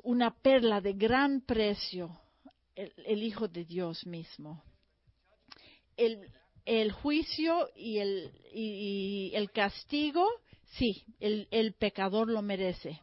una 0.04 0.32
perla 0.32 0.80
de 0.80 0.94
gran 0.94 1.42
precio, 1.42 2.18
el, 2.76 3.24
Hijo 3.24 3.48
de 3.48 3.66
Dios 3.66 4.06
mismo. 4.06 4.64
El, 5.98 6.92
juicio 6.92 7.70
y 7.76 7.98
el, 7.98 8.32
y 8.54 9.32
el 9.34 9.52
castigo, 9.52 10.26
sí, 10.78 11.04
el, 11.20 11.74
pecador 11.74 12.30
lo 12.30 12.42
merece 12.42 13.02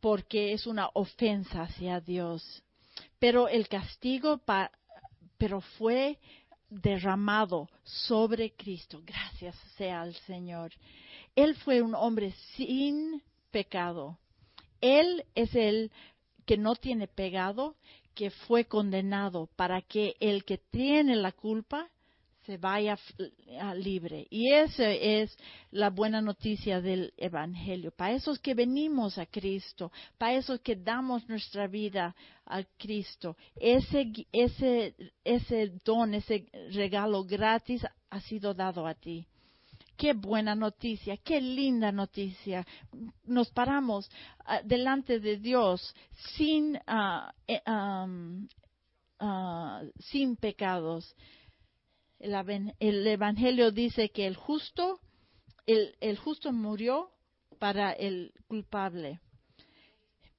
porque 0.00 0.52
es 0.52 0.66
una 0.66 0.90
ofensa 0.94 1.62
hacia 1.62 2.00
Dios. 2.00 2.62
Pero 3.18 3.48
el 3.48 3.68
castigo 3.68 4.40
pero 5.36 5.60
fue 5.60 6.18
derramado 6.70 7.68
sobre 7.82 8.52
Cristo. 8.52 9.02
Gracias 9.04 9.56
sea 9.76 10.02
al 10.02 10.14
Señor. 10.26 10.72
Él 11.34 11.54
fue 11.56 11.82
un 11.82 11.94
hombre 11.94 12.32
sin 12.56 13.22
pecado. 13.50 14.18
Él 14.80 15.24
es 15.34 15.54
el 15.54 15.90
que 16.46 16.56
no 16.56 16.74
tiene 16.76 17.08
pecado, 17.08 17.76
que 18.14 18.30
fue 18.30 18.64
condenado 18.64 19.48
para 19.56 19.82
que 19.82 20.16
el 20.20 20.44
que 20.44 20.58
tiene 20.58 21.14
la 21.16 21.32
culpa 21.32 21.88
se 22.48 22.56
vaya 22.56 22.98
libre. 23.74 24.26
Y 24.30 24.50
esa 24.54 24.90
es 24.90 25.36
la 25.70 25.90
buena 25.90 26.22
noticia 26.22 26.80
del 26.80 27.12
Evangelio. 27.18 27.92
Para 27.94 28.14
esos 28.14 28.38
que 28.38 28.54
venimos 28.54 29.18
a 29.18 29.26
Cristo, 29.26 29.92
para 30.16 30.32
esos 30.32 30.58
que 30.60 30.74
damos 30.74 31.28
nuestra 31.28 31.66
vida 31.66 32.16
a 32.46 32.62
Cristo, 32.78 33.36
ese, 33.54 34.10
ese, 34.32 34.94
ese 35.22 35.72
don, 35.84 36.14
ese 36.14 36.46
regalo 36.72 37.22
gratis 37.22 37.84
ha 38.08 38.20
sido 38.22 38.54
dado 38.54 38.86
a 38.86 38.94
ti. 38.94 39.26
Qué 39.98 40.14
buena 40.14 40.54
noticia, 40.54 41.18
qué 41.18 41.42
linda 41.42 41.92
noticia. 41.92 42.66
Nos 43.26 43.50
paramos 43.50 44.10
ah, 44.46 44.62
delante 44.64 45.20
de 45.20 45.36
Dios 45.36 45.94
sin, 46.34 46.78
ah, 46.86 47.30
sin 49.98 50.36
pecados 50.36 51.14
el, 52.20 53.06
Evangelio 53.06 53.70
dice 53.70 54.10
que 54.10 54.26
el 54.26 54.36
justo, 54.36 55.00
el, 55.66 56.18
justo 56.18 56.52
murió 56.52 57.10
para 57.58 57.92
el 57.92 58.32
culpable, 58.46 59.20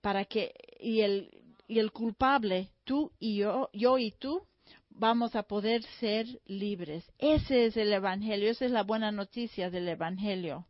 para 0.02 0.26
que 0.26 0.54
y 0.80 1.02
el 1.02 1.30
y 1.68 1.78
el 1.78 1.92
culpable, 1.92 2.72
tú 2.84 3.12
y 3.20 3.38
yo, 3.38 3.70
yo 3.74 4.00
y 4.00 4.12
tú, 4.12 4.42
vamos 4.90 5.36
a 5.36 5.44
poder 5.44 5.84
ser 6.00 6.26
libres. 6.46 7.06
Ese 7.20 7.68
es 7.68 7.78
el 7.78 7.94
Evangelio, 7.94 8.50
esa 8.50 8.66
es 8.66 8.72
la 8.72 8.82
buena 8.82 9.12
noticia 9.12 9.70
del 9.70 9.88
Evangelio. 9.88 10.66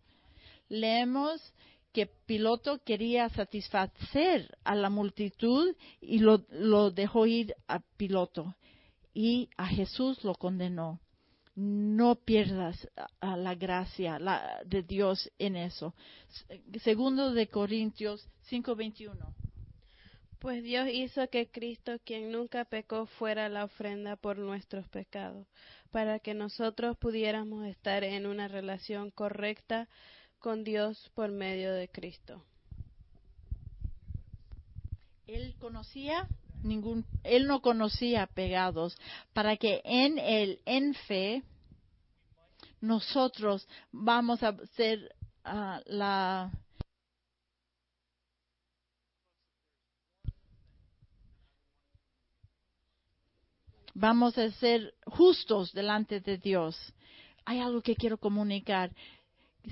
Leemos 0.67 1.53
que 1.93 2.05
Piloto 2.05 2.83
quería 2.83 3.29
satisfacer 3.29 4.57
a 4.65 4.75
la 4.75 4.89
multitud 4.89 5.73
y 6.01 6.19
lo, 6.19 6.45
lo 6.49 6.91
dejó 6.91 7.25
ir 7.25 7.55
a 7.69 7.79
Piloto 7.79 8.53
y 9.13 9.49
a 9.57 9.67
Jesús 9.67 10.23
lo 10.23 10.35
condenó. 10.35 10.99
No 11.55 12.15
pierdas 12.15 12.87
la 13.21 13.55
gracia 13.55 14.17
de 14.65 14.83
Dios 14.83 15.29
en 15.39 15.57
eso. 15.57 15.93
Segundo 16.81 17.33
de 17.33 17.47
Corintios 17.47 18.29
5:21. 18.49 19.33
Pues 20.39 20.63
Dios 20.63 20.87
hizo 20.89 21.29
que 21.29 21.51
Cristo, 21.51 21.99
quien 22.05 22.31
nunca 22.31 22.63
pecó, 22.63 23.07
fuera 23.07 23.49
la 23.49 23.65
ofrenda 23.65 24.15
por 24.15 24.37
nuestros 24.37 24.87
pecados, 24.87 25.45
para 25.91 26.19
que 26.19 26.33
nosotros 26.33 26.97
pudiéramos 26.97 27.65
estar 27.65 28.05
en 28.05 28.25
una 28.25 28.47
relación 28.47 29.11
correcta 29.11 29.89
con 30.39 30.63
Dios 30.63 31.11
por 31.13 31.29
medio 31.29 31.73
de 31.73 31.89
Cristo. 31.89 32.41
Él 35.27 35.55
conocía 35.59 36.25
ningún, 36.63 37.05
él 37.23 37.47
no 37.47 37.61
conocía 37.61 38.27
pegados, 38.27 38.97
para 39.33 39.57
que 39.57 39.81
en 39.83 40.19
él, 40.19 40.59
en 40.65 40.93
fe, 40.93 41.43
nosotros 42.81 43.67
vamos 43.91 44.41
a 44.43 44.55
ser 44.75 45.15
ah, 45.43 45.81
la 45.85 46.51
vamos 53.93 54.37
a 54.37 54.49
ser 54.51 54.93
justos 55.05 55.73
delante 55.73 56.21
de 56.21 56.37
Dios. 56.37 56.77
Hay 57.45 57.59
algo 57.59 57.81
que 57.81 57.95
quiero 57.95 58.17
comunicar 58.17 58.91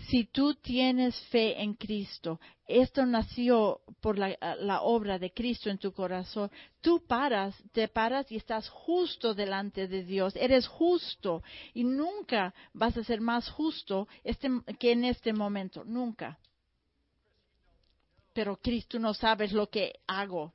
si 0.09 0.25
tú 0.25 0.55
tienes 0.55 1.19
fe 1.27 1.61
en 1.61 1.73
Cristo, 1.73 2.39
esto 2.67 3.05
nació 3.05 3.81
por 4.01 4.17
la, 4.17 4.81
obra 4.81 5.17
de 5.17 5.31
Cristo 5.31 5.69
en 5.69 5.77
tu 5.77 5.93
corazón, 5.93 6.51
tú 6.81 7.05
paras, 7.07 7.55
te 7.71 7.87
paras 7.87 8.29
y 8.31 8.35
estás 8.35 8.67
justo 8.69 9.33
delante 9.33 9.87
de 9.87 10.03
Dios, 10.03 10.35
eres 10.35 10.67
justo 10.67 11.41
y 11.73 11.83
nunca 11.83 12.53
vas 12.73 12.97
a 12.97 13.03
ser 13.03 13.21
más 13.21 13.49
justo 13.49 14.07
este, 14.23 14.49
que 14.77 14.91
en 14.91 15.05
este 15.05 15.31
momento, 15.31 15.83
nunca. 15.85 16.37
Pero 18.33 18.57
Cristo, 18.57 18.99
no 18.99 19.13
sabes 19.13 19.51
lo 19.51 19.67
que 19.69 19.93
hago. 20.05 20.53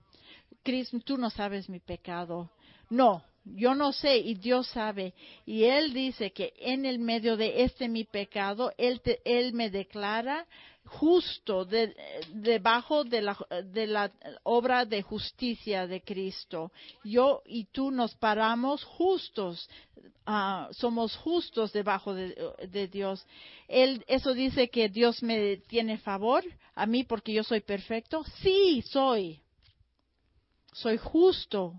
Cristo, 0.63 1.01
tú 1.01 1.17
no 1.17 1.31
sabes 1.31 1.69
mi 1.69 1.81
pecado. 1.81 2.51
No, 2.91 3.25
yo 3.45 3.75
no 3.75 3.93
sé 3.93 4.19
y 4.19 4.35
Dios 4.35 4.69
sabe. 4.69 5.15
Y 5.45 5.65
Él 5.65 5.93
dice 5.93 6.33
que 6.33 6.53
en 6.59 6.87
el 6.87 6.99
medio 6.99 7.37
de 7.37 7.65
este 7.65 7.89
mi 7.89 8.05
pecado, 8.05 8.73
Él, 8.79 9.01
él 9.25 9.53
me 9.53 9.71
declara 9.71 10.47
justo 10.85 11.65
debajo 11.65 13.05
de, 13.05 13.23
la, 13.23 13.39
de 13.65 13.87
la 13.87 14.13
obra 14.43 14.85
de 14.85 15.03
justicia 15.03 15.87
de 15.87 16.03
Cristo. 16.03 16.73
Yo 17.05 17.43
y 17.47 17.65
tú 17.67 17.91
nos 17.91 18.15
paramos 18.17 18.85
justos, 18.85 19.69
ah, 20.27 20.69
somos 20.73 21.17
justos 21.17 21.73
debajo 21.73 22.15
de, 22.15 22.35
de, 22.69 22.89
Dios. 22.89 23.25
Él, 23.69 24.05
eso 24.07 24.35
dice 24.35 24.69
que 24.69 24.89
Dios 24.89 25.23
me 25.23 25.59
tiene 25.69 25.99
favor 25.99 26.45
a 26.75 26.87
mí 26.87 27.05
porque 27.05 27.33
yo 27.33 27.43
soy 27.43 27.61
perfecto. 27.61 28.25
Sí, 28.43 28.83
soy. 28.83 29.41
Soy 30.73 30.97
justo 30.97 31.75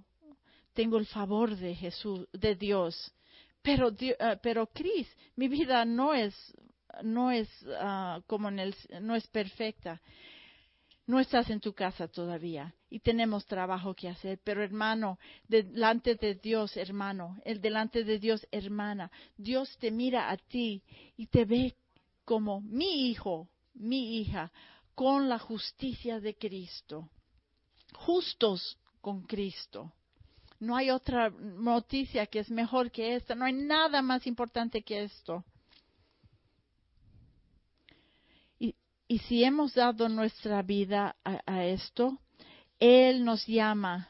tengo 0.73 0.97
el 0.97 1.05
favor 1.05 1.55
de 1.55 1.75
Jesús, 1.75 2.27
de 2.33 2.55
Dios. 2.55 3.13
Pero, 3.61 3.89
uh, 3.89 4.37
pero 4.41 4.67
Cris, 4.67 5.07
mi 5.35 5.47
vida 5.47 5.85
no 5.85 6.13
es, 6.13 6.35
no 7.01 7.31
es 7.31 7.49
uh, 7.63 8.21
como 8.27 8.49
en 8.49 8.59
el, 8.59 8.75
no 9.01 9.15
es 9.15 9.25
perfecta. 9.27 10.01
No 11.05 11.19
estás 11.19 11.49
en 11.49 11.59
tu 11.59 11.73
casa 11.73 12.07
todavía 12.07 12.73
y 12.89 12.99
tenemos 12.99 13.45
trabajo 13.45 13.93
que 13.93 14.07
hacer, 14.07 14.39
pero 14.41 14.63
hermano, 14.63 15.19
delante 15.49 16.15
de 16.15 16.35
Dios, 16.35 16.77
hermano, 16.77 17.37
el 17.43 17.59
delante 17.59 18.05
de 18.05 18.19
Dios, 18.19 18.47
hermana, 18.51 19.11
Dios 19.35 19.77
te 19.79 19.91
mira 19.91 20.29
a 20.31 20.37
ti 20.37 20.81
y 21.17 21.27
te 21.27 21.43
ve 21.43 21.75
como 22.23 22.61
mi 22.61 23.09
hijo, 23.09 23.49
mi 23.73 24.19
hija, 24.19 24.49
con 24.95 25.27
la 25.27 25.39
justicia 25.39 26.21
de 26.21 26.35
Cristo, 26.35 27.09
justos 27.93 28.77
con 29.01 29.23
Cristo. 29.23 29.91
No 30.63 30.77
hay 30.77 30.91
otra 30.91 31.29
noticia 31.29 32.25
que 32.25 32.39
es 32.39 32.49
mejor 32.49 32.89
que 32.89 33.15
esta, 33.15 33.35
no 33.35 33.43
hay 33.43 33.51
nada 33.51 34.01
más 34.01 34.25
importante 34.25 34.81
que 34.81 35.03
esto. 35.03 35.43
Y, 38.59 38.73
si 39.27 39.43
hemos 39.43 39.75
dado 39.75 40.07
nuestra 40.07 40.61
vida 40.61 41.17
a, 41.25 41.41
a 41.45 41.65
esto, 41.65 42.17
Él 42.79 43.25
nos 43.25 43.45
llama 43.45 44.09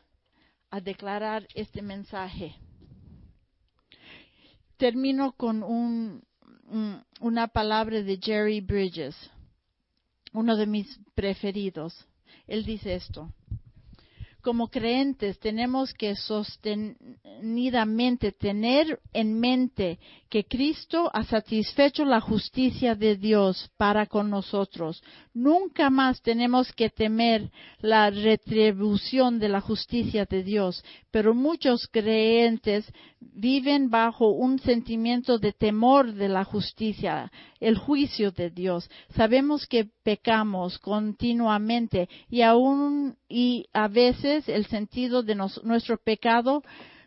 a 0.70 0.80
declarar 0.80 1.48
este 1.56 1.82
mensaje. 1.82 2.56
Termino 4.78 5.32
con 5.32 5.64
un, 5.64 6.24
una 7.20 7.48
palabra 7.48 8.04
de 8.04 8.20
Jerry 8.22 8.62
Bridges, 8.62 9.16
uno 10.32 10.56
de 10.56 10.68
mis 10.68 11.00
preferidos. 11.16 12.06
Él 12.46 12.64
dice 12.64 12.94
esto 12.94 13.34
como 14.44 14.68
creyentes 14.68 15.40
tenemos 15.40 15.94
que 15.94 16.16
sostenidamente 16.16 18.34
tener 18.34 19.00
en 19.14 19.40
mente 19.40 20.00
que 20.34 20.46
Cristo 20.46 21.12
ha 21.14 21.24
satisfecho 21.26 22.06
la 22.06 22.20
justicia 22.20 22.96
de 22.96 23.18
Dios 23.18 23.70
para 23.78 24.08
con 24.08 24.32
nosotros. 24.32 25.04
Nunca 25.32 25.92
más 25.92 26.24
tenemos 26.24 26.74
que 26.74 26.90
temer 26.90 27.52
la 27.82 28.10
retribución 28.10 29.38
de 29.38 29.50
la 29.50 29.62
justicia 29.62 30.26
de 30.26 30.42
Dios, 30.42 30.84
pero 31.12 31.36
muchos 31.36 31.88
creyentes 31.88 32.92
viven 33.20 33.92
bajo 33.92 34.32
un 34.32 34.58
sentimiento 34.58 35.38
de 35.38 35.54
temor 35.54 36.12
de 36.12 36.30
la 36.30 36.46
justicia, 36.46 37.32
el 37.60 37.78
juicio 37.78 38.32
de 38.32 38.50
Dios. 38.50 38.90
Sabemos 39.16 39.68
que 39.68 39.86
pecamos 40.02 40.80
continuamente 40.80 42.10
y 42.28 42.42
aún 42.42 43.18
y 43.30 43.68
a 43.72 43.88
veces 43.88 44.50
el 44.50 44.66
sentido 44.66 45.22
de 45.22 45.36
nuestro 45.36 46.00
pecado 46.04 46.64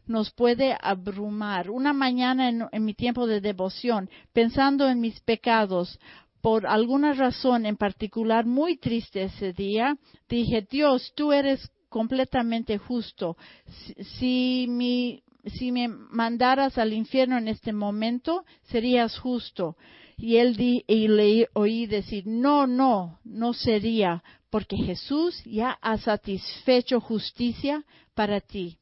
nos 0.06 0.30
puede 0.30 0.76
abrumar. 0.80 1.70
Una 1.70 1.92
mañana 1.92 2.48
en, 2.48 2.84
mi 2.84 2.94
tiempo 2.94 3.26
de 3.26 3.40
devoción, 3.40 4.08
pensando 4.32 4.88
en 4.88 5.00
mis 5.00 5.20
pecados, 5.20 5.98
por 6.40 6.66
alguna 6.66 7.12
razón 7.12 7.66
en 7.66 7.76
particular 7.76 8.46
muy 8.46 8.76
triste 8.76 9.24
ese 9.24 9.52
día, 9.52 9.96
dije, 10.28 10.66
Dios, 10.70 11.12
tú 11.16 11.32
eres 11.32 11.70
completamente 11.88 12.78
justo. 12.78 13.36
Si, 14.18 14.68
si 15.44 15.72
me 15.72 15.88
mandaras 15.88 16.78
al 16.78 16.92
infierno 16.92 17.36
en 17.36 17.48
este 17.48 17.72
momento, 17.72 18.44
serías 18.64 19.18
justo. 19.18 19.76
Y 20.16 20.36
él 20.36 20.56
di, 20.56 20.84
y 20.86 21.08
le 21.08 21.48
oí 21.52 21.86
decir, 21.86 22.26
no, 22.26 22.66
no, 22.66 23.18
no 23.24 23.52
sería, 23.52 24.22
porque 24.50 24.76
Jesús 24.76 25.42
ya 25.44 25.78
ha 25.82 25.98
satisfecho 25.98 27.00
justicia 27.00 27.84
para 28.14 28.40
ti. 28.40 28.78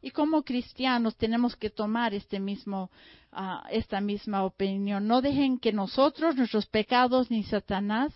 Y 0.00 0.10
como 0.10 0.42
cristianos 0.42 1.16
tenemos 1.16 1.56
que 1.56 1.70
tomar 1.70 2.14
este 2.14 2.38
mismo, 2.38 2.90
uh, 3.32 3.66
esta 3.70 4.00
misma 4.00 4.44
opinión. 4.44 5.06
No 5.06 5.20
dejen 5.20 5.58
que 5.58 5.72
nosotros, 5.72 6.36
nuestros 6.36 6.66
pecados, 6.66 7.30
ni 7.30 7.42
Satanás, 7.42 8.12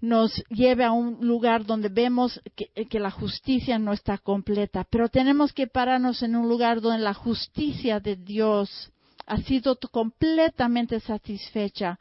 nos 0.00 0.44
lleve 0.50 0.84
a 0.84 0.92
un 0.92 1.26
lugar 1.26 1.64
donde 1.64 1.88
vemos 1.88 2.40
que, 2.54 2.68
que, 2.86 3.00
la 3.00 3.10
justicia 3.10 3.78
no 3.78 3.94
está 3.94 4.18
completa, 4.18 4.86
pero 4.90 5.08
tenemos 5.08 5.54
que 5.54 5.66
pararnos 5.66 6.22
en 6.22 6.36
un 6.36 6.48
lugar 6.48 6.82
donde 6.82 7.02
la 7.02 7.14
justicia 7.14 7.98
de 7.98 8.16
Dios 8.16 8.92
ha 9.26 9.38
sido 9.38 9.76
completamente 9.90 11.00
satisfecha 11.00 11.98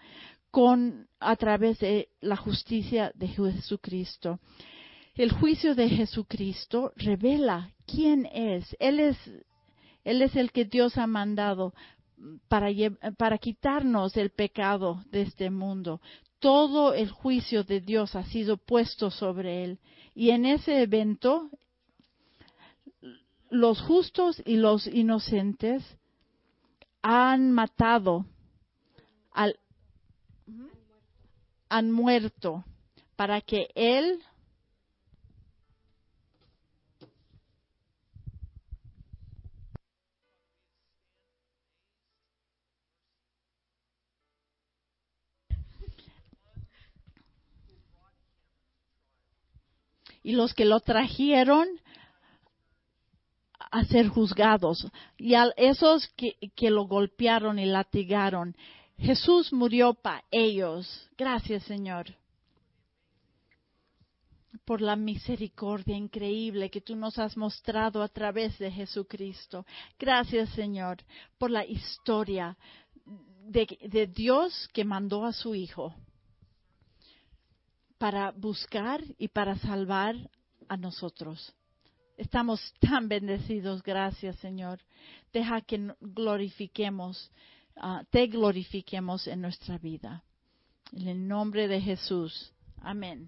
con 0.52 1.08
a 1.20 1.36
través 1.36 1.80
de 1.80 2.10
la 2.22 2.36
justicia 2.36 3.12
de 3.16 3.28
Jesucristo. 3.28 4.40
El 5.16 5.32
juicio 5.32 5.76
de 5.76 5.90
Jesucristo 5.90 6.92
revela 6.98 7.72
quién 7.88 8.26
es. 8.26 8.76
Él 8.80 9.00
es, 9.00 9.18
él 10.04 10.22
es 10.22 10.36
el 10.36 10.52
que 10.52 10.66
Dios 10.66 10.98
ha 10.98 11.08
mandado 11.08 11.74
para, 12.50 12.70
para 13.18 13.38
quitarnos 13.38 14.18
el 14.18 14.32
pecado 14.32 15.04
de 15.12 15.22
este 15.22 15.50
mundo. 15.50 16.02
Todo 16.40 16.94
el 16.94 17.10
juicio 17.10 17.64
de 17.64 17.80
Dios 17.80 18.16
ha 18.16 18.26
sido 18.26 18.58
puesto 18.58 19.10
sobre 19.10 19.64
él. 19.64 19.80
Y 20.14 20.32
en 20.32 20.46
ese 20.46 20.82
evento, 20.82 21.50
los 23.50 23.82
justos 23.82 24.42
y 24.46 24.58
los 24.58 24.86
inocentes 24.88 25.84
han 27.02 27.52
matado, 27.52 28.26
al, 29.32 29.58
han 31.70 31.92
muerto 31.92 32.66
para 33.16 33.42
que 33.42 33.70
Él 33.76 34.20
y 50.26 50.32
los 50.32 50.56
que 50.56 50.66
lo 50.66 50.80
trajeron 50.80 51.68
a 53.60 53.86
ser 53.86 54.08
juzgados. 54.08 54.88
Y 55.20 55.36
a 55.36 55.52
esos 55.56 56.08
que, 56.18 56.36
que 56.56 56.72
lo 56.72 56.88
golpearon 56.88 57.60
y 57.60 57.68
latigaron, 57.68 58.58
Jesús 58.98 59.54
murió 59.54 59.94
para 59.94 60.24
ellos. 60.32 61.08
Gracias, 61.16 61.62
Señor, 61.66 62.08
por 64.66 64.82
la 64.82 64.96
misericordia 64.96 65.96
increíble 65.96 66.72
que 66.72 66.82
tú 66.82 66.96
nos 66.96 67.20
has 67.20 67.38
mostrado 67.38 68.02
a 68.02 68.08
través 68.08 68.58
de 68.58 68.72
Jesucristo. 68.72 69.64
Gracias, 70.00 70.50
Señor, 70.56 71.04
por 71.38 71.52
la 71.52 71.64
historia 71.68 72.58
de, 73.46 73.68
de 73.80 74.08
Dios 74.08 74.68
que 74.74 74.84
mandó 74.84 75.24
a 75.24 75.34
su 75.34 75.54
Hijo 75.54 75.94
para 78.06 78.30
buscar 78.34 79.04
y 79.18 79.30
para 79.30 79.58
salvar 79.58 80.16
a 80.70 80.78
nosotros. 80.78 81.56
Estamos 82.18 82.62
tan 82.80 83.08
bendecidos, 83.08 83.82
gracias 83.82 84.36
Señor. 84.36 84.80
Deja 85.34 85.60
que 85.62 85.92
glorifiquemos, 86.00 87.32
uh, 87.78 88.04
te 88.12 88.28
glorifiquemos 88.28 89.26
en 89.26 89.42
nuestra 89.42 89.80
vida. 89.80 90.24
En 90.92 91.08
el 91.08 91.28
nombre 91.28 91.68
de 91.68 91.82
Jesús. 91.82 92.54
Amén. 92.78 93.28